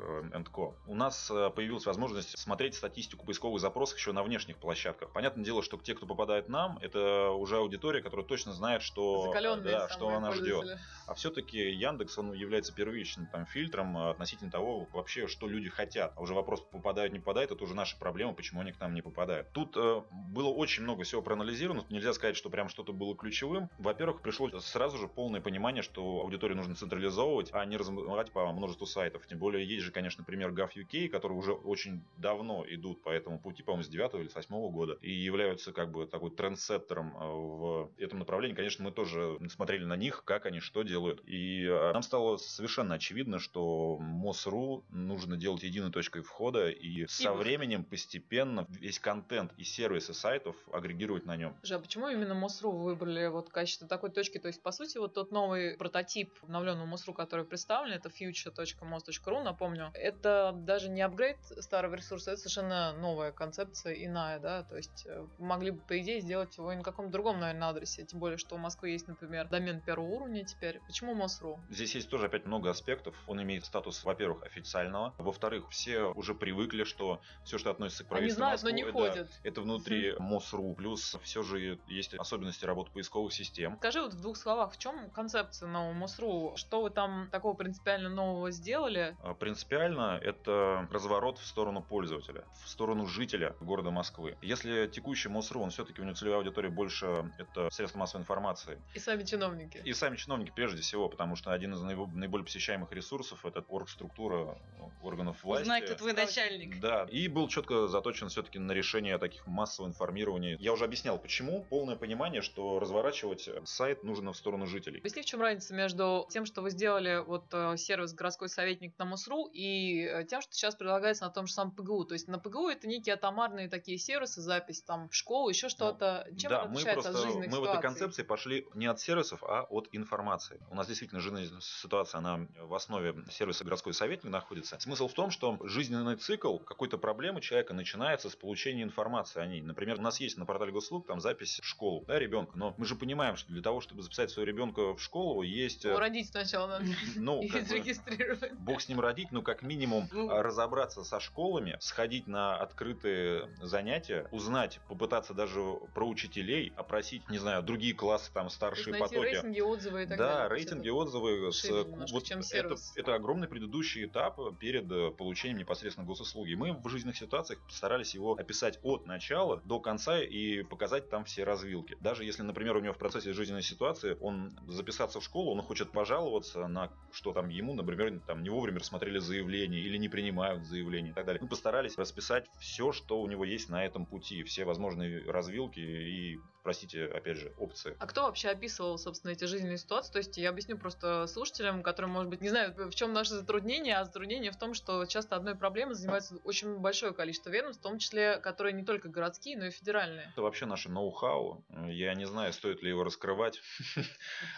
Co. 0.54 0.74
У 0.86 0.96
нас 0.96 1.30
э, 1.32 1.50
появилась 1.50 1.86
возможность 1.86 2.38
смотреть 2.38 2.76
статистику 2.76 3.26
поисковых 3.26 3.60
запросов 3.60 3.98
еще 3.98 4.12
на 4.12 4.24
внешних 4.24 4.58
площадках. 4.58 5.12
Понятное 5.12 5.44
дело, 5.44 5.64
что 5.64 5.78
те, 5.78 5.96
кто 5.96 6.06
попадает 6.06 6.50
нам, 6.50 6.78
это 6.82 7.32
уже 7.32 7.58
аудитория, 7.58 8.02
которая 8.02 8.26
точно 8.26 8.54
знает, 8.54 8.82
что, 8.82 9.34
да, 9.64 9.90
что 9.90 10.10
она 10.10 10.32
ждет. 10.32 10.78
А 11.08 11.14
все-таки 11.14 11.58
Яндекс, 11.58 12.18
он 12.18 12.34
является 12.34 12.74
первичным 12.74 13.28
там, 13.28 13.47
фильтром 13.50 13.98
относительно 13.98 14.52
того, 14.52 14.88
вообще, 14.94 15.28
что 15.28 15.48
люди 15.48 15.70
хотят. 15.70 16.14
А 16.16 16.22
уже 16.22 16.34
вопрос, 16.34 16.62
попадают, 16.62 17.14
не 17.14 17.20
попадают, 17.20 17.52
это 17.52 17.64
уже 17.64 17.76
наша 17.76 17.98
проблема, 17.98 18.34
почему 18.34 18.62
они 18.62 18.72
к 18.72 18.80
нам 18.80 18.94
не 18.94 19.02
попадают. 19.02 19.52
Тут 19.52 19.76
э, 19.78 20.02
было 20.12 20.50
очень 20.50 20.84
много 20.84 21.04
всего 21.04 21.22
проанализировано, 21.22 21.86
нельзя 21.90 22.14
сказать, 22.14 22.36
что 22.36 22.50
прям 22.50 22.70
что-то 22.70 22.94
было 22.94 23.16
ключевым. 23.16 23.70
Во-первых, 23.78 24.22
пришло 24.22 24.50
сразу 24.60 24.98
же 24.98 25.08
полное 25.08 25.42
понимание, 25.42 25.84
что 25.84 26.22
аудиторию 26.22 26.58
нужно 26.58 26.76
централизовывать, 26.76 27.50
а 27.54 27.66
не 27.66 27.78
размывать 27.78 28.32
по 28.32 28.52
множеству 28.52 28.86
сайтов. 28.86 29.26
Тем 29.28 29.40
более, 29.40 29.66
есть 29.66 29.84
же, 29.84 29.92
конечно, 29.92 30.24
пример 30.24 30.52
GovUK, 30.52 31.10
которые 31.10 31.38
уже 31.38 31.54
очень 31.54 32.04
давно 32.18 32.66
идут 32.68 33.04
по 33.04 33.10
этому 33.10 33.40
пути, 33.40 33.64
по-моему, 33.64 33.84
с 33.84 33.90
9 33.90 34.14
или 34.16 34.28
с 34.28 34.36
8 34.36 34.70
года, 34.72 34.98
и 35.02 35.12
являются 35.12 35.72
как 35.72 35.92
бы 35.92 36.06
такой 36.06 36.32
трендсеттером 36.32 37.16
э, 37.16 37.20
в 37.20 37.92
этом 37.98 38.20
направлении. 38.20 38.56
Конечно, 38.56 38.84
мы 38.84 38.92
тоже 38.92 39.38
смотрели 39.50 39.86
на 39.86 39.96
них, 39.96 40.24
как 40.26 40.46
они 40.46 40.60
что 40.60 40.84
делают. 40.84 41.22
И 41.26 41.64
э, 41.64 41.94
нам 41.94 42.02
стало 42.02 42.38
совершенно 42.38 42.96
очевидно, 42.96 43.37
что 43.40 43.98
МОСРУ 44.00 44.86
нужно 44.90 45.38
делать 45.38 45.64
единой 45.64 45.92
точкой 45.92 46.22
входа, 46.22 46.70
и, 46.70 47.04
и 47.04 47.08
со 47.08 47.34
временем 47.34 47.84
постепенно 47.84 48.66
весь 48.70 49.00
контент 49.00 49.54
и 49.58 49.64
сервисы 49.64 50.14
сайтов 50.14 50.56
агрегировать 50.72 51.26
на 51.26 51.36
нем. 51.36 51.56
Же, 51.64 51.76
а 51.76 51.80
почему 51.80 52.10
именно 52.10 52.34
МОСРУ 52.34 52.72
вы 52.72 52.84
выбрали 52.86 53.28
вот 53.28 53.50
в 53.50 53.52
качестве 53.52 53.88
такой 53.88 54.12
точки? 54.12 54.38
То 54.38 54.48
есть, 54.48 54.62
по 54.62 54.72
сути, 54.72 54.98
вот 54.98 55.14
тот 55.14 55.32
новый 55.32 55.78
прототип 55.78 56.34
обновленного 56.44 56.86
МОСРУ, 56.86 57.14
который 57.14 57.46
представлен, 57.46 57.94
это 57.94 58.10
future.mos.ru, 58.10 59.44
напомню, 59.44 59.92
это 59.94 60.54
даже 60.56 60.90
не 60.90 61.02
апгрейд 61.02 61.38
старого 61.60 61.96
ресурса, 61.96 62.32
это 62.32 62.42
совершенно 62.42 62.94
новая 62.94 63.32
концепция, 63.32 63.94
иная, 63.94 64.40
да, 64.40 64.64
то 64.64 64.78
есть 64.78 65.06
э, 65.08 65.26
могли 65.38 65.72
бы, 65.72 65.82
по 65.82 66.00
идее, 66.00 66.22
сделать 66.22 66.58
его 66.58 66.72
и 66.72 66.76
на 66.76 66.84
каком-то 66.84 67.12
другом, 67.12 67.40
наверное, 67.40 67.70
адресе, 67.70 68.06
тем 68.06 68.20
более, 68.20 68.38
что 68.38 68.56
у 68.56 68.58
Москвы 68.58 68.90
есть, 68.90 69.08
например, 69.08 69.48
домен 69.48 69.82
первого 69.82 70.08
уровня 70.08 70.44
теперь. 70.46 70.80
Почему 70.88 71.14
МОСРУ? 71.14 71.60
Здесь 71.70 71.96
есть 71.96 72.10
тоже 72.10 72.26
опять 72.26 72.46
много 72.46 72.70
аспектов. 72.70 73.16
Он 73.28 73.42
имеет 73.44 73.66
статус, 73.66 74.04
во-первых, 74.04 74.44
официального, 74.44 75.14
во-вторых, 75.18 75.70
все 75.70 76.04
уже 76.04 76.34
привыкли, 76.34 76.84
что 76.84 77.22
все, 77.44 77.58
что 77.58 77.72
относится 77.72 78.04
к 78.04 78.08
правительству 78.08 78.44
Они 78.44 78.58
знают, 78.58 78.64
Москвы, 78.64 78.72
но 78.72 78.76
не 78.76 78.84
это, 78.84 78.92
ходят. 78.92 79.40
Это 79.44 79.62
внутри 79.62 80.16
МОСРУ, 80.18 80.74
плюс 80.76 81.18
все 81.24 81.44
же 81.44 81.80
есть 81.88 82.14
особенности 82.16 82.66
работы 82.66 82.92
поисковых 82.92 83.34
систем. 83.34 83.76
Скажи 83.78 84.02
вот 84.02 84.14
в 84.14 84.22
двух 84.22 84.38
словах, 84.38 84.74
в 84.74 84.78
чем 84.78 85.10
концепция 85.12 85.68
нового 85.68 85.94
МОСРУ? 85.94 86.54
Что 86.56 86.82
вы 86.82 86.90
там 86.90 87.30
такого 87.32 87.54
принципиально 87.54 88.10
нового 88.10 88.52
сделали? 88.52 89.16
А, 89.22 89.34
принципиально 89.34 90.20
это 90.22 90.88
разворот 90.92 91.38
в 91.40 91.46
сторону 91.46 91.82
пользователя, 91.82 92.46
в 92.64 92.70
сторону 92.70 93.06
жителя 93.06 93.56
города 93.60 93.92
Москвы. 93.92 94.38
Если 94.42 94.88
текущий 94.88 95.30
МОСРУ, 95.30 95.62
он 95.62 95.70
все-таки 95.72 96.02
у 96.02 96.06
него 96.06 96.16
целевая 96.16 96.40
аудитория 96.40 96.70
больше 96.70 97.32
это 97.38 97.70
средства 97.72 98.00
массовой 98.00 98.22
информации. 98.22 98.82
И 98.94 99.00
сами 99.00 99.24
чиновники. 99.24 99.82
И 99.84 99.94
сами 99.94 100.16
чиновники 100.16 100.52
прежде 100.56 100.82
всего, 100.82 101.10
потому 101.10 101.36
что 101.36 101.52
один 101.52 101.74
из 101.74 101.82
наиболее 101.82 102.46
посещаемых 102.46 102.92
ресурсов 102.92 103.07
это 103.44 103.64
оргструктура 103.68 104.58
органов 105.04 105.44
власти. 105.44 105.64
Узнай, 105.64 105.82
кто 105.82 105.96
твой 105.96 106.14
начальник. 106.14 106.80
Да, 106.80 107.08
и 107.10 107.28
был 107.28 107.48
четко 107.48 107.88
заточен 107.88 108.30
все-таки 108.30 108.60
на 108.60 108.72
решение 108.72 109.18
таких 109.18 109.48
массового 109.48 109.90
информирования. 109.90 110.58
Я 110.60 110.74
уже 110.74 110.86
объяснял, 110.86 111.18
почему. 111.18 111.66
Полное 111.70 111.96
понимание, 111.96 112.42
что 112.42 112.80
разворачивать 112.80 113.50
сайт 113.66 114.04
нужно 114.04 114.34
в 114.34 114.38
сторону 114.38 114.66
жителей. 114.66 115.00
Объясни, 115.00 115.22
в 115.22 115.26
чем 115.26 115.42
разница 115.42 115.74
между 115.74 116.28
тем, 116.30 116.46
что 116.46 116.62
вы 116.62 116.72
сделали 116.72 117.24
вот 117.26 117.46
э, 117.54 117.78
сервис 117.78 118.14
городской 118.14 118.50
советник 118.50 118.98
на 118.98 119.06
МОСРУ 119.06 119.50
и 119.54 120.04
э, 120.04 120.26
тем, 120.26 120.42
что 120.42 120.54
сейчас 120.54 120.76
предлагается 120.76 121.26
на 121.26 121.32
том 121.32 121.48
же 121.48 121.54
самом 121.54 121.72
ПГУ. 121.72 122.06
То 122.06 122.14
есть 122.14 122.28
на 122.28 122.40
ПГУ 122.40 122.70
это 122.70 122.88
некие 122.88 123.14
атомарные 123.16 123.70
такие 123.70 123.98
сервисы, 123.98 124.42
запись 124.42 124.82
там 124.82 125.10
в 125.10 125.16
школу, 125.16 125.50
еще 125.50 125.70
что-то. 125.70 126.28
Ну, 126.30 126.38
Чем 126.38 126.50
да, 126.50 126.60
это 126.62 126.70
мы 126.70 126.82
просто, 126.82 127.10
от 127.10 127.18
жизненных 127.18 127.48
Мы 127.48 127.52
ситуаций? 127.52 127.68
в 127.68 127.72
этой 127.72 127.82
концепции 127.82 128.24
пошли 128.24 128.68
не 128.74 128.88
от 128.88 129.00
сервисов, 129.00 129.44
а 129.44 129.64
от 129.64 129.90
информации. 129.92 130.60
У 130.70 130.76
нас 130.76 130.88
действительно 130.88 131.22
жизненная 131.22 131.62
ситуация, 131.62 132.20
она 132.20 132.48
в 132.60 132.74
основе 132.74 132.97
сервиса 133.30 133.64
городской 133.64 133.94
советник 133.94 134.32
находится. 134.32 134.80
Смысл 134.80 135.08
в 135.08 135.14
том, 135.14 135.32
что 135.32 135.58
жизненный 135.64 136.16
цикл 136.16 136.58
какой-то 136.58 136.98
проблемы 136.98 137.42
человека 137.42 137.74
начинается 137.74 138.30
с 138.30 138.36
получения 138.36 138.84
информации 138.84 139.40
о 139.40 139.46
ней. 139.46 139.62
Например, 139.62 139.98
у 140.00 140.02
нас 140.02 140.20
есть 140.20 140.38
на 140.38 140.46
портале 140.46 140.72
госуслуг 140.72 141.08
там 141.08 141.20
запись 141.20 141.60
в 141.62 141.66
школу 141.66 142.04
да, 142.08 142.20
ребенка, 142.20 142.54
но 142.56 142.74
мы 142.78 142.86
же 142.86 142.96
понимаем, 142.96 143.36
что 143.36 143.52
для 143.52 143.62
того, 143.62 143.82
чтобы 143.82 144.02
записать 144.02 144.32
своего 144.32 144.48
ребенка 144.48 144.96
в 144.96 145.02
школу, 145.02 145.42
есть... 145.42 145.86
Ну, 145.86 145.98
родить 145.98 146.30
сначала 146.30 146.68
надо 146.68 146.86
ну, 147.16 147.42
и 147.44 147.50
зарегистрировать. 147.50 148.54
Бог 148.54 148.82
с 148.82 148.90
ним 148.90 149.00
родить, 149.00 149.32
ну, 149.32 149.42
как 149.42 149.62
минимум, 149.62 150.10
Ну. 150.12 150.30
разобраться 150.30 151.04
со 151.04 151.20
школами, 151.20 151.78
сходить 151.80 152.28
на 152.28 152.58
открытые 152.58 153.50
занятия, 153.62 154.28
узнать, 154.32 154.80
попытаться 154.88 155.34
даже 155.34 155.62
про 155.94 156.08
учителей, 156.08 156.74
опросить, 156.76 157.30
не 157.30 157.38
знаю, 157.38 157.64
другие 157.64 157.94
классы, 157.94 158.32
там, 158.34 158.50
старшие 158.50 158.98
потоки. 158.98 159.18
рейтинги, 159.18 159.60
отзывы 159.60 160.04
и 160.04 160.06
так 160.08 160.18
да, 160.18 160.28
далее. 160.28 160.60
Есть 160.60 160.72
рейтинги, 160.72 160.90
отзывы. 160.90 161.52
С, 161.52 161.64
немножко, 161.64 162.14
вот 162.14 162.24
чем 162.24 162.42
сервис. 162.42 162.87
Это 162.96 163.16
огромный 163.16 163.48
предыдущий 163.48 164.06
этап 164.06 164.40
перед 164.60 164.92
э, 164.92 165.12
получением 165.12 165.60
непосредственно 165.60 166.06
госуслуги. 166.06 166.54
Мы 166.54 166.74
в 166.74 166.88
жизненных 166.90 167.18
ситуациях 167.18 167.60
постарались 167.62 168.14
его 168.14 168.34
описать 168.34 168.80
от 168.84 169.06
начала 169.06 169.62
до 169.66 169.80
конца 169.80 170.20
и 170.22 170.64
показать 170.64 171.10
там 171.10 171.26
все 171.26 171.44
развилки. 171.44 171.98
Даже 172.00 172.24
если, 172.24 172.44
например, 172.44 172.78
у 172.78 172.80
него 172.80 172.94
в 172.94 172.98
процессе 172.98 173.34
жизненной 173.34 173.64
ситуации 173.64 174.18
он 174.20 174.58
записаться 174.68 175.20
в 175.20 175.24
школу, 175.24 175.52
он 175.52 175.62
хочет 175.62 175.92
пожаловаться 175.92 176.68
на 176.68 176.92
что 177.12 177.34
там 177.34 177.50
ему, 177.50 177.74
например, 177.74 178.20
там 178.26 178.44
не 178.44 178.50
вовремя 178.50 178.80
рассмотрели 178.80 179.20
заявление 179.20 179.82
или 179.82 179.98
не 179.98 180.10
принимают 180.10 180.66
заявление 180.66 181.12
и 181.12 181.14
так 181.16 181.26
далее. 181.26 181.42
Мы 181.42 181.48
постарались 181.48 181.98
расписать 181.98 182.46
все, 182.60 182.92
что 182.92 183.22
у 183.22 183.28
него 183.28 183.44
есть 183.44 183.70
на 183.70 183.86
этом 183.86 184.06
пути, 184.06 184.44
все 184.44 184.66
возможные 184.66 185.30
развилки 185.30 185.80
и, 185.80 186.40
простите, 186.68 187.06
опять 187.06 187.38
же, 187.38 187.54
опции. 187.58 187.96
А 187.98 188.06
кто 188.08 188.24
вообще 188.24 188.50
описывал, 188.50 188.98
собственно, 188.98 189.32
эти 189.32 189.46
жизненные 189.46 189.78
ситуации? 189.78 190.12
То 190.12 190.18
есть 190.18 190.36
я 190.36 190.50
объясню 190.50 190.78
просто 190.78 191.26
слушателям, 191.28 191.82
которые, 191.82 192.12
может 192.12 192.30
быть, 192.30 192.42
не 192.42 192.50
знают, 192.50 192.76
в 192.76 192.94
чем 192.94 193.14
наше 193.14 193.36
затруднение, 193.36 193.96
а 193.96 194.04
затруднение 194.04 194.52
в 194.52 194.58
том, 194.58 194.74
что 194.74 195.06
часто 195.06 195.38
одной 195.38 195.56
проблемой 195.56 195.96
занимается 195.96 196.36
очень 196.44 196.78
большое 196.80 197.14
количество 197.14 197.52
ведомств, 197.52 197.80
в 197.80 197.84
том 197.84 198.00
числе, 198.00 198.38
которые 198.40 198.74
не 198.74 198.84
только 198.84 199.08
городские, 199.08 199.58
но 199.58 199.68
и 199.68 199.72
федеральные. 199.72 200.28
Это 200.34 200.42
вообще 200.42 200.66
наше 200.66 200.90
ноу-хау. 200.90 201.64
Я 201.88 202.14
не 202.16 202.26
знаю, 202.26 202.52
стоит 202.52 202.84
ли 202.84 202.90
его 202.90 203.06
раскрывать. 203.06 203.62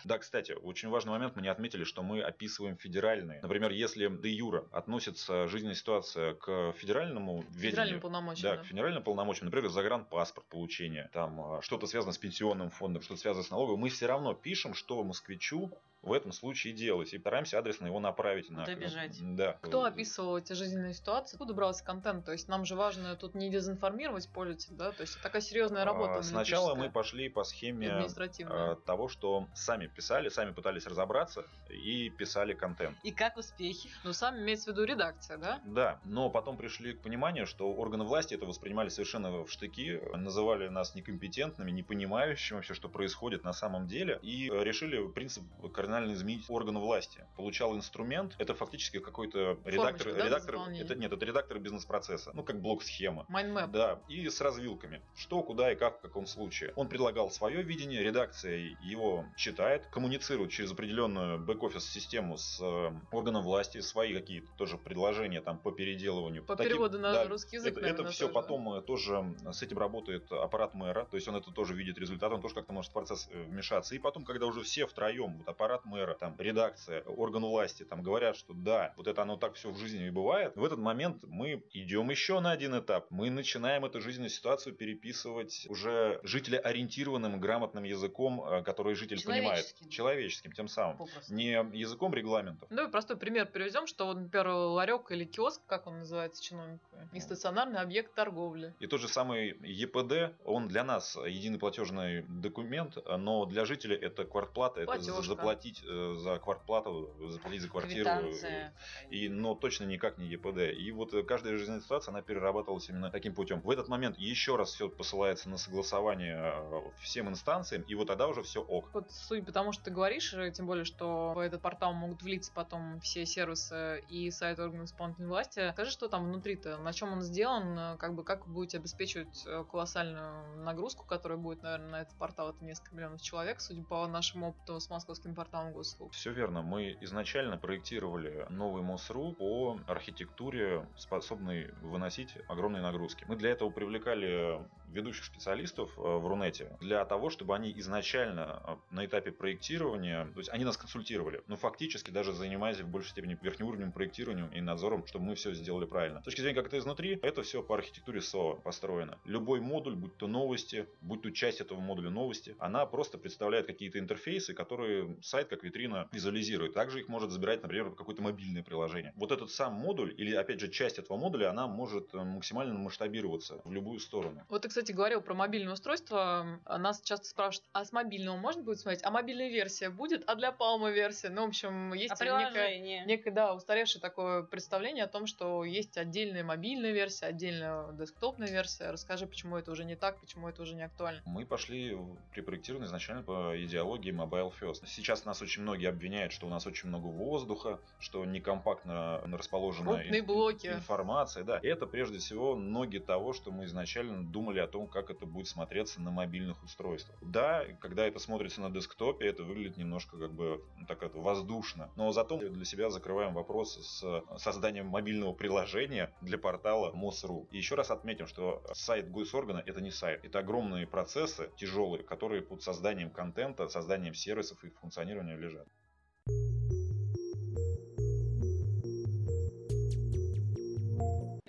Да, 0.03 0.17
кстати, 0.17 0.53
очень 0.53 0.89
важный 0.89 1.11
момент, 1.11 1.35
мы 1.35 1.41
не 1.41 1.49
отметили, 1.49 1.83
что 1.83 2.01
мы 2.01 2.21
описываем 2.21 2.77
федеральные. 2.77 3.41
Например, 3.41 3.69
если 3.69 4.07
де 4.07 4.29
юра 4.29 4.65
относится 4.71 5.47
жизненная 5.47 5.75
ситуация 5.75 6.33
к 6.33 6.73
федеральному 6.73 7.43
ведению, 7.51 8.01
полномочиям. 8.01 8.55
да, 8.55 8.61
к 8.63 8.65
федеральным 8.65 9.03
полномочиям, 9.03 9.45
например, 9.45 9.69
загранпаспорт 9.69 10.47
получения, 10.47 11.09
там 11.13 11.41
а, 11.41 11.61
что-то 11.61 11.85
связано 11.87 11.98
с 12.12 12.17
пенсионным 12.17 12.69
фондом, 12.69 13.01
что-то 13.01 13.21
связано 13.21 13.43
с 13.43 13.49
налоговой, 13.49 13.77
мы 13.77 13.89
все 13.89 14.05
равно 14.05 14.33
пишем, 14.33 14.73
что 14.73 15.03
москвичу 15.03 15.71
в 16.01 16.13
этом 16.13 16.31
случае 16.31 16.73
делать. 16.73 17.13
И 17.13 17.19
стараемся 17.19 17.59
адресно 17.59 17.88
его 17.88 17.99
направить. 17.99 18.49
На, 18.49 18.65
Добежать. 18.65 19.17
Да. 19.35 19.57
Кто 19.62 19.83
описывал 19.83 20.38
эти 20.38 20.53
жизненные 20.53 20.93
ситуации? 20.93 21.35
Откуда 21.35 21.53
брался 21.53 21.83
контент? 21.83 22.25
То 22.25 22.31
есть 22.31 22.47
нам 22.47 22.65
же 22.65 22.75
важно 22.75 23.15
тут 23.15 23.35
не 23.35 23.49
дезинформировать 23.49 24.29
пользователя, 24.29 24.75
да? 24.75 24.91
То 24.91 25.01
есть 25.01 25.15
это 25.15 25.23
такая 25.23 25.41
серьезная 25.41 25.85
работа. 25.85 26.19
А, 26.19 26.23
Сначала 26.23 26.75
мы 26.75 26.89
пошли 26.89 27.29
по 27.29 27.43
схеме 27.43 28.05
а, 28.45 28.75
того, 28.85 29.09
что 29.09 29.47
сами 29.53 29.88
писали, 29.88 30.29
сами 30.29 30.51
пытались 30.51 30.88
разобраться 30.88 31.45
и 31.69 32.09
писали 32.09 32.53
контент. 32.53 32.97
И 33.03 33.12
как 33.12 33.38
успехи? 33.38 33.89
Ну, 34.03 34.13
сам 34.13 34.38
имеется 34.39 34.71
в 34.71 34.73
виду 34.73 34.85
редакция, 34.85 35.38
да? 35.38 35.62
Да, 35.65 35.99
но 36.05 36.29
потом 36.29 36.57
пришли 36.57 36.93
к 36.93 37.01
пониманию, 37.01 37.45
что 37.45 37.71
органы 37.71 38.05
власти 38.05 38.33
это 38.35 38.45
воспринимали 38.45 38.89
совершенно 38.89 39.43
в 39.43 39.51
штыки, 39.51 40.01
называли 40.15 40.69
нас 40.69 40.95
некомпетентными, 40.95 41.71
не 41.71 41.83
понимающими 41.83 42.57
вообще, 42.57 42.73
что 42.73 42.88
происходит 42.88 43.43
на 43.43 43.53
самом 43.53 43.88
деле, 43.88 44.19
и 44.21 44.49
решили 44.49 45.05
принцип 45.07 45.43
кардинально 45.73 45.88
изменить 46.13 46.45
органы 46.49 46.80
власти. 46.80 47.25
Получал 47.36 47.75
инструмент, 47.75 48.36
это 48.38 48.54
фактически 48.54 48.99
какой-то 48.99 49.58
редактор, 49.65 50.10
Формочка, 50.10 50.13
да, 50.13 50.25
редактор, 50.25 50.56
это 50.56 50.95
нет, 50.95 51.12
это 51.13 51.25
редактор 51.25 51.60
бизнес-процесса, 51.60 52.32
ну 52.34 52.43
как 52.43 52.62
блок-схема. 52.62 53.25
Mind 53.29 53.50
map. 53.50 53.71
Да, 53.71 54.02
и 54.08 54.30
с 54.30 54.41
развилками. 54.41 55.02
Что, 55.15 55.41
куда 55.43 55.71
и 55.71 55.75
как, 55.75 55.99
в 55.99 56.02
каком 56.02 56.25
случае. 56.25 56.73
Он 56.75 56.88
предлагал 56.88 57.32
свое 57.32 57.62
видение, 57.63 58.04
редакция 58.04 58.78
его 58.82 59.25
читает, 59.36 59.88
коммуницирует 59.88 60.52
через 60.52 60.71
определенную 60.71 61.39
бэк-офис 61.39 61.89
систему 61.89 62.38
с 62.38 62.60
э, 62.62 62.91
органом 63.12 63.43
власти, 63.43 63.82
свои 63.82 64.13
какие-то 64.13 64.47
тоже 64.58 64.78
предложения 64.78 65.41
там 65.41 65.58
по 65.58 65.71
переделыванию. 65.71 66.43
По 66.43 66.56
Таким- 66.56 66.71
переводу 66.71 66.99
на 66.99 67.13
да, 67.13 67.28
русский 67.28 67.58
язык, 67.58 67.73
это, 67.73 67.82
наверное, 67.82 68.12
все 68.12 68.28
тоже, 68.28 68.34
потом 68.34 68.73
э, 68.73 68.82
тоже 68.82 69.36
с 69.52 69.62
этим 69.62 69.78
работает 69.78 70.32
аппарат 70.32 70.73
мэра, 70.73 71.06
то 71.06 71.15
есть 71.15 71.28
он 71.28 71.36
это 71.36 71.52
тоже 71.52 71.73
видит 71.73 71.97
результат, 71.97 72.32
он 72.32 72.41
тоже 72.41 72.56
как-то 72.56 72.73
может 72.73 72.91
в 72.91 72.93
процесс 72.93 73.28
э, 73.32 73.43
вмешаться. 73.43 73.95
И 73.95 73.99
потом, 73.99 74.25
когда 74.25 74.45
уже 74.45 74.62
все 74.62 74.86
втроем, 74.86 75.38
вот 75.38 75.47
аппарат 75.47 75.78
мэра, 75.85 76.13
там 76.13 76.35
редакция, 76.39 77.01
орган 77.03 77.43
власти, 77.45 77.83
там 77.83 78.01
говорят, 78.03 78.35
что 78.37 78.53
да, 78.53 78.93
вот 78.97 79.07
это 79.07 79.21
оно 79.21 79.37
так 79.37 79.55
все 79.55 79.69
в 79.71 79.77
жизни 79.77 80.07
и 80.07 80.09
бывает, 80.09 80.55
в 80.55 80.63
этот 80.63 80.79
момент 80.79 81.23
мы 81.23 81.63
идем 81.73 82.09
еще 82.09 82.39
на 82.39 82.51
один 82.51 82.77
этап. 82.77 83.07
Мы 83.09 83.29
начинаем 83.29 83.85
эту 83.85 84.01
жизненную 84.01 84.29
ситуацию 84.29 84.75
переписывать 84.75 85.65
уже 85.69 86.19
жителеориентированным, 86.23 87.39
грамотным 87.39 87.83
языком, 87.83 88.43
э, 88.43 88.63
который 88.63 88.95
житель 88.95 89.17
понимает. 89.23 89.65
Человеческим. 89.89 90.51
Тем 90.51 90.67
самым. 90.67 90.97
Попросту. 90.97 91.33
Не 91.33 91.51
языком 91.73 92.13
регламентов. 92.13 92.69
Ну 92.69 92.87
и 92.87 92.91
простой 92.91 93.17
пример 93.17 93.47
привезем, 93.47 93.87
что, 93.87 94.05
вот, 94.07 94.17
например, 94.17 94.47
ларек 94.49 95.11
или 95.11 95.25
киоск, 95.25 95.61
как 95.65 95.87
он 95.87 95.99
называется 95.99 96.43
чиновнику, 96.43 96.83
не 97.11 97.19
стационарный 97.19 97.79
объект 97.79 98.13
торговли. 98.13 98.73
И 98.79 98.87
тот 98.87 99.01
же 99.01 99.07
самый 99.07 99.57
ЕПД, 99.63 100.35
он 100.45 100.67
для 100.67 100.83
нас 100.83 101.15
единый 101.25 101.59
платежный 101.59 102.23
документ, 102.27 102.97
но 103.17 103.45
для 103.45 103.65
жителя 103.65 103.95
это 103.97 104.25
квартплата, 104.25 104.81
это 104.81 104.91
за- 104.99 105.11
Платежка. 105.11 105.41
Заплатить 105.69 105.84
э, 105.88 106.15
за 106.15 106.39
квартплату, 106.39 107.10
заплатить 107.29 107.62
за 107.62 107.69
квартиру. 107.69 108.10
Квитанция. 108.10 108.73
И, 109.10 109.29
но 109.29 109.55
точно 109.55 109.86
никак 109.86 110.17
не 110.17 110.27
ЕПД. 110.27 110.77
И 110.77 110.91
вот 110.91 111.13
э, 111.13 111.23
каждая 111.23 111.58
жизненная 111.58 111.82
ситуация, 111.82 112.12
она 112.12 112.21
перерабатывалась 112.21 112.89
именно 112.89 113.10
таким 113.10 113.34
путем. 113.34 113.62
В 113.62 113.69
этот 113.69 113.88
момент 113.88 114.17
еще 114.17 114.55
раз 114.55 114.73
все 114.73 114.89
посылается 114.89 115.49
на 115.49 115.58
согласование 115.58 116.53
э, 116.55 116.82
всем 117.01 117.29
инстанциям, 117.29 117.84
и 117.84 117.95
вот 117.95 118.08
тогда 118.08 118.27
уже 118.27 118.43
все 118.43 118.62
ок. 118.62 118.89
Вот 118.93 119.12
судя 119.12 119.43
по 119.43 119.51
тому, 119.51 119.71
что 119.71 119.86
ты 119.86 119.91
говоришь, 119.91 120.34
э, 120.34 120.51
тем 120.51 120.65
более, 120.67 120.86
что 120.86 121.34
в 121.34 121.39
этот 121.39 121.62
портал 121.62 121.93
могут 121.93 122.21
влиться 122.21 122.51
потом 122.53 122.99
все 123.01 123.25
сервисы 123.25 124.03
и 124.10 124.32
сайт 124.32 124.60
органов 124.60 124.88
исполнительной 124.88 125.29
власти, 125.29 125.71
скажи, 125.71 125.91
что 125.91 126.08
там 126.08 126.25
внутри-то, 126.25 126.77
на 126.77 126.93
чем 126.93 127.13
он 127.13 127.21
сделан, 127.21 127.77
э, 127.77 127.97
как 127.97 128.15
бы 128.15 128.23
как 128.23 128.47
вы 128.47 128.53
будете 128.53 128.77
обеспечивать 128.77 129.43
э, 129.45 129.63
колоссальную 129.69 130.63
нагрузку, 130.63 131.05
которая 131.05 131.38
будет, 131.38 131.62
наверное, 131.63 131.89
на 131.89 132.01
этот 132.01 132.15
портал, 132.15 132.49
это 132.49 132.63
несколько 132.63 132.95
миллионов 132.95 133.21
человек, 133.21 133.62
судя 133.62 133.84
по 133.84 134.08
нашему 134.08 134.49
опыту 134.49 134.79
с 134.79 134.89
московским 134.89 135.36
порталом 135.36 135.58
госуслуг. 135.73 136.13
Все 136.13 136.31
верно. 136.31 136.61
Мы 136.61 136.97
изначально 137.01 137.57
проектировали 137.57 138.45
новый 138.49 138.81
МОСРУ 138.83 139.33
по 139.33 139.79
архитектуре, 139.87 140.87
способной 140.95 141.71
выносить 141.81 142.35
огромные 142.47 142.81
нагрузки. 142.81 143.25
Мы 143.27 143.35
для 143.35 143.51
этого 143.51 143.69
привлекали 143.69 144.59
ведущих 144.91 145.25
специалистов 145.25 145.91
э, 145.97 146.02
в 146.02 146.28
Рунете 146.28 146.78
для 146.80 147.04
того, 147.06 147.30
чтобы 147.30 147.56
они 147.56 147.71
изначально 147.78 148.62
э, 148.65 148.75
на 148.91 149.06
этапе 149.06 149.32
проектирования, 149.32 150.25
то 150.34 150.39
есть 150.39 150.49
они 150.49 150.65
нас 150.65 150.78
консультировали, 150.78 151.41
но 151.47 151.56
фактически 151.56 152.12
даже 152.12 152.34
занимаясь 152.34 152.80
в 152.80 152.88
большей 152.88 153.12
степени 153.12 153.38
верхнеуровневым 153.41 153.91
проектированием 153.91 154.49
и 154.49 154.62
надзором, 154.62 155.06
чтобы 155.08 155.25
мы 155.25 155.36
все 155.36 155.54
сделали 155.54 155.86
правильно. 155.86 156.21
С 156.21 156.25
точки 156.25 156.41
зрения 156.41 156.56
как 156.56 156.67
это 156.67 156.78
изнутри, 156.78 157.19
это 157.21 157.43
все 157.43 157.62
по 157.63 157.75
архитектуре 157.75 158.21
СОА 158.21 158.56
построено. 158.56 159.17
Любой 159.25 159.60
модуль, 159.60 159.95
будь 159.95 160.15
то 160.17 160.28
новости, 160.28 160.88
будь 161.02 161.21
то 161.21 161.32
часть 161.32 161.62
этого 161.62 161.80
модуля 161.80 162.10
новости, 162.10 162.56
она 162.60 162.86
просто 162.86 163.17
представляет 163.17 163.67
какие-то 163.67 163.99
интерфейсы, 163.99 164.54
которые 164.54 165.17
сайт 165.21 165.47
как 165.47 165.63
витрина 165.63 166.08
визуализирует. 166.12 166.73
Также 166.73 166.99
их 166.99 167.08
может 167.08 167.32
забирать, 167.32 167.62
например, 167.62 167.91
какое-то 167.91 168.21
мобильное 168.21 168.63
приложение. 168.63 169.13
Вот 169.15 169.32
этот 169.32 169.52
сам 169.52 169.73
модуль, 169.73 170.13
или 170.17 170.34
опять 170.36 170.60
же 170.60 170.69
часть 170.69 170.99
этого 170.99 171.17
модуля, 171.17 171.49
она 171.49 171.67
может 171.67 172.13
э, 172.13 172.17
максимально 172.23 172.73
масштабироваться 172.73 173.62
в 173.63 173.71
любую 173.71 173.99
сторону. 173.99 174.43
Вот 174.49 174.65
кстати, 174.67 174.78
говорил 174.87 175.21
про 175.21 175.33
мобильное 175.33 175.73
устройство. 175.73 176.59
Нас 176.65 177.01
часто 177.01 177.27
спрашивают, 177.27 177.65
а 177.73 177.83
с 177.85 177.91
мобильного 177.91 178.37
можно 178.37 178.63
будет 178.63 178.79
смотреть? 178.79 179.03
А 179.03 179.11
мобильная 179.11 179.49
версия 179.49 179.89
будет? 179.89 180.23
А 180.27 180.35
для 180.35 180.49
Palma 180.51 180.91
версия? 180.91 181.29
Ну, 181.29 181.45
в 181.45 181.49
общем, 181.49 181.93
есть 181.93 182.13
А 182.21 182.25
некое, 182.25 183.05
некое, 183.05 183.31
да, 183.31 183.53
устаревшее 183.53 184.01
такое 184.01 184.43
представление 184.43 185.03
о 185.03 185.07
том, 185.07 185.25
что 185.27 185.63
есть 185.63 185.97
отдельная 185.97 186.43
мобильная 186.43 186.91
версия, 186.91 187.25
отдельная 187.27 187.91
десктопная 187.93 188.49
версия. 188.49 188.89
Расскажи, 188.91 189.27
почему 189.27 189.57
это 189.57 189.71
уже 189.71 189.83
не 189.83 189.95
так, 189.95 190.19
почему 190.19 190.47
это 190.47 190.61
уже 190.61 190.75
не 190.75 190.83
актуально. 190.83 191.21
Мы 191.25 191.45
пошли 191.45 191.93
в- 191.95 192.15
при 192.33 192.41
проектировании 192.41 192.87
изначально 192.87 193.23
по 193.23 193.53
идеологии 193.63 194.11
Mobile 194.13 194.53
First. 194.59 194.85
Сейчас 194.87 195.25
нас 195.25 195.41
очень 195.41 195.61
многие 195.63 195.87
обвиняют, 195.89 196.31
что 196.33 196.47
у 196.47 196.49
нас 196.49 196.65
очень 196.65 196.89
много 196.89 197.07
воздуха, 197.07 197.79
что 197.99 198.23
некомпактно 198.25 199.21
расположена 199.37 199.93
Крупные 199.93 200.19
ин- 200.21 200.25
блоки. 200.25 200.67
информация. 200.67 201.43
Да. 201.43 201.57
И 201.59 201.67
это 201.67 201.85
прежде 201.85 202.17
всего 202.19 202.55
ноги 202.55 202.97
того, 202.99 203.33
что 203.33 203.51
мы 203.51 203.65
изначально 203.65 204.23
думали 204.23 204.59
о 204.59 204.67
том, 204.69 204.88
как 204.88 205.10
это 205.10 205.25
будет 205.25 205.47
смотреться 205.47 206.01
на 206.01 206.12
мобильных 206.12 206.63
устройствах. 206.63 207.17
Да, 207.21 207.65
когда 207.79 208.08
это 208.08 208.19
смотрится 208.19 208.62
на 208.62 208.69
десктопе, 208.69 209.27
это 209.27 209.43
выглядит 209.43 209.77
немножко 209.77 210.17
как 210.17 210.34
бы 210.34 210.63
ну, 210.77 210.86
так 210.86 211.03
это 211.03 211.19
воздушно. 211.19 211.91
Но 211.95 212.12
зато 212.12 212.38
для 212.38 212.65
себя 212.65 212.89
закрываем 212.89 213.34
вопрос 213.34 213.77
с 213.77 214.23
созданием 214.38 214.88
мобильного 214.88 215.34
приложения 215.34 216.13
для 216.21 216.38
портала 216.38 216.91
МОСРУ. 216.91 217.47
И 217.51 217.58
еще 217.58 217.75
раз 217.75 217.91
отметим, 217.91 218.27
что 218.27 218.63
сайт 218.73 219.12
госоргана 219.12 219.63
это 219.65 219.82
не 219.82 219.91
сайт. 219.91 220.23
Это 220.23 220.39
огромные 220.39 220.88
процессы, 220.88 221.51
тяжелые, 221.58 222.03
которые 222.03 222.41
под 222.41 222.63
созданием 222.63 223.10
контента, 223.10 223.67
созданием 223.67 224.13
сервисов 224.13 224.63
и 224.63 224.69
функционированием 224.69 225.39
лежат. 225.39 225.67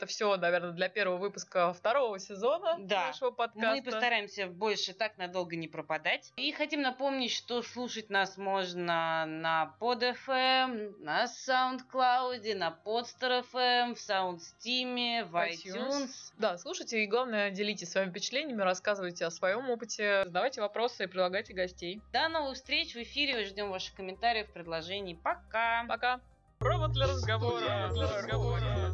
Это 0.00 0.06
все, 0.06 0.34
наверное, 0.38 0.70
для 0.70 0.88
первого 0.88 1.18
выпуска 1.18 1.74
второго 1.74 2.18
сезона 2.18 2.76
Да. 2.78 3.08
нашего 3.08 3.32
подкаста. 3.32 3.70
Мы 3.70 3.82
постараемся 3.82 4.46
больше 4.46 4.94
так 4.94 5.18
надолго 5.18 5.56
не 5.56 5.68
пропадать. 5.68 6.32
И 6.38 6.52
хотим 6.52 6.80
напомнить, 6.80 7.30
что 7.30 7.60
слушать 7.60 8.08
нас 8.08 8.38
можно 8.38 9.26
на 9.26 9.76
PodFM, 9.78 10.94
на 11.00 11.24
SoundCloud, 11.24 12.54
на 12.54 12.78
PodStar.fm, 12.82 13.94
в 13.94 13.98
SoundSteam, 13.98 15.24
в 15.26 15.36
iTunes. 15.36 16.32
Да, 16.38 16.56
слушайте 16.56 17.04
и 17.04 17.06
главное, 17.06 17.50
делитесь 17.50 17.90
своими 17.90 18.08
впечатлениями, 18.08 18.62
рассказывайте 18.62 19.26
о 19.26 19.30
своем 19.30 19.68
опыте, 19.68 20.22
задавайте 20.24 20.62
вопросы 20.62 21.04
и 21.04 21.06
предлагайте 21.08 21.52
гостей. 21.52 22.00
До 22.10 22.26
новых 22.30 22.54
встреч 22.54 22.94
в 22.94 23.02
эфире. 23.02 23.44
Ждем 23.44 23.68
ваших 23.68 23.94
комментариев, 23.96 24.50
предложений. 24.50 25.20
Пока! 25.22 25.84
Пока. 25.86 26.20
Провод 26.58 26.92
для 26.92 27.06
разговора. 27.06 27.88
Студия 27.90 28.06
Для 28.06 28.16
разговора. 28.18 28.89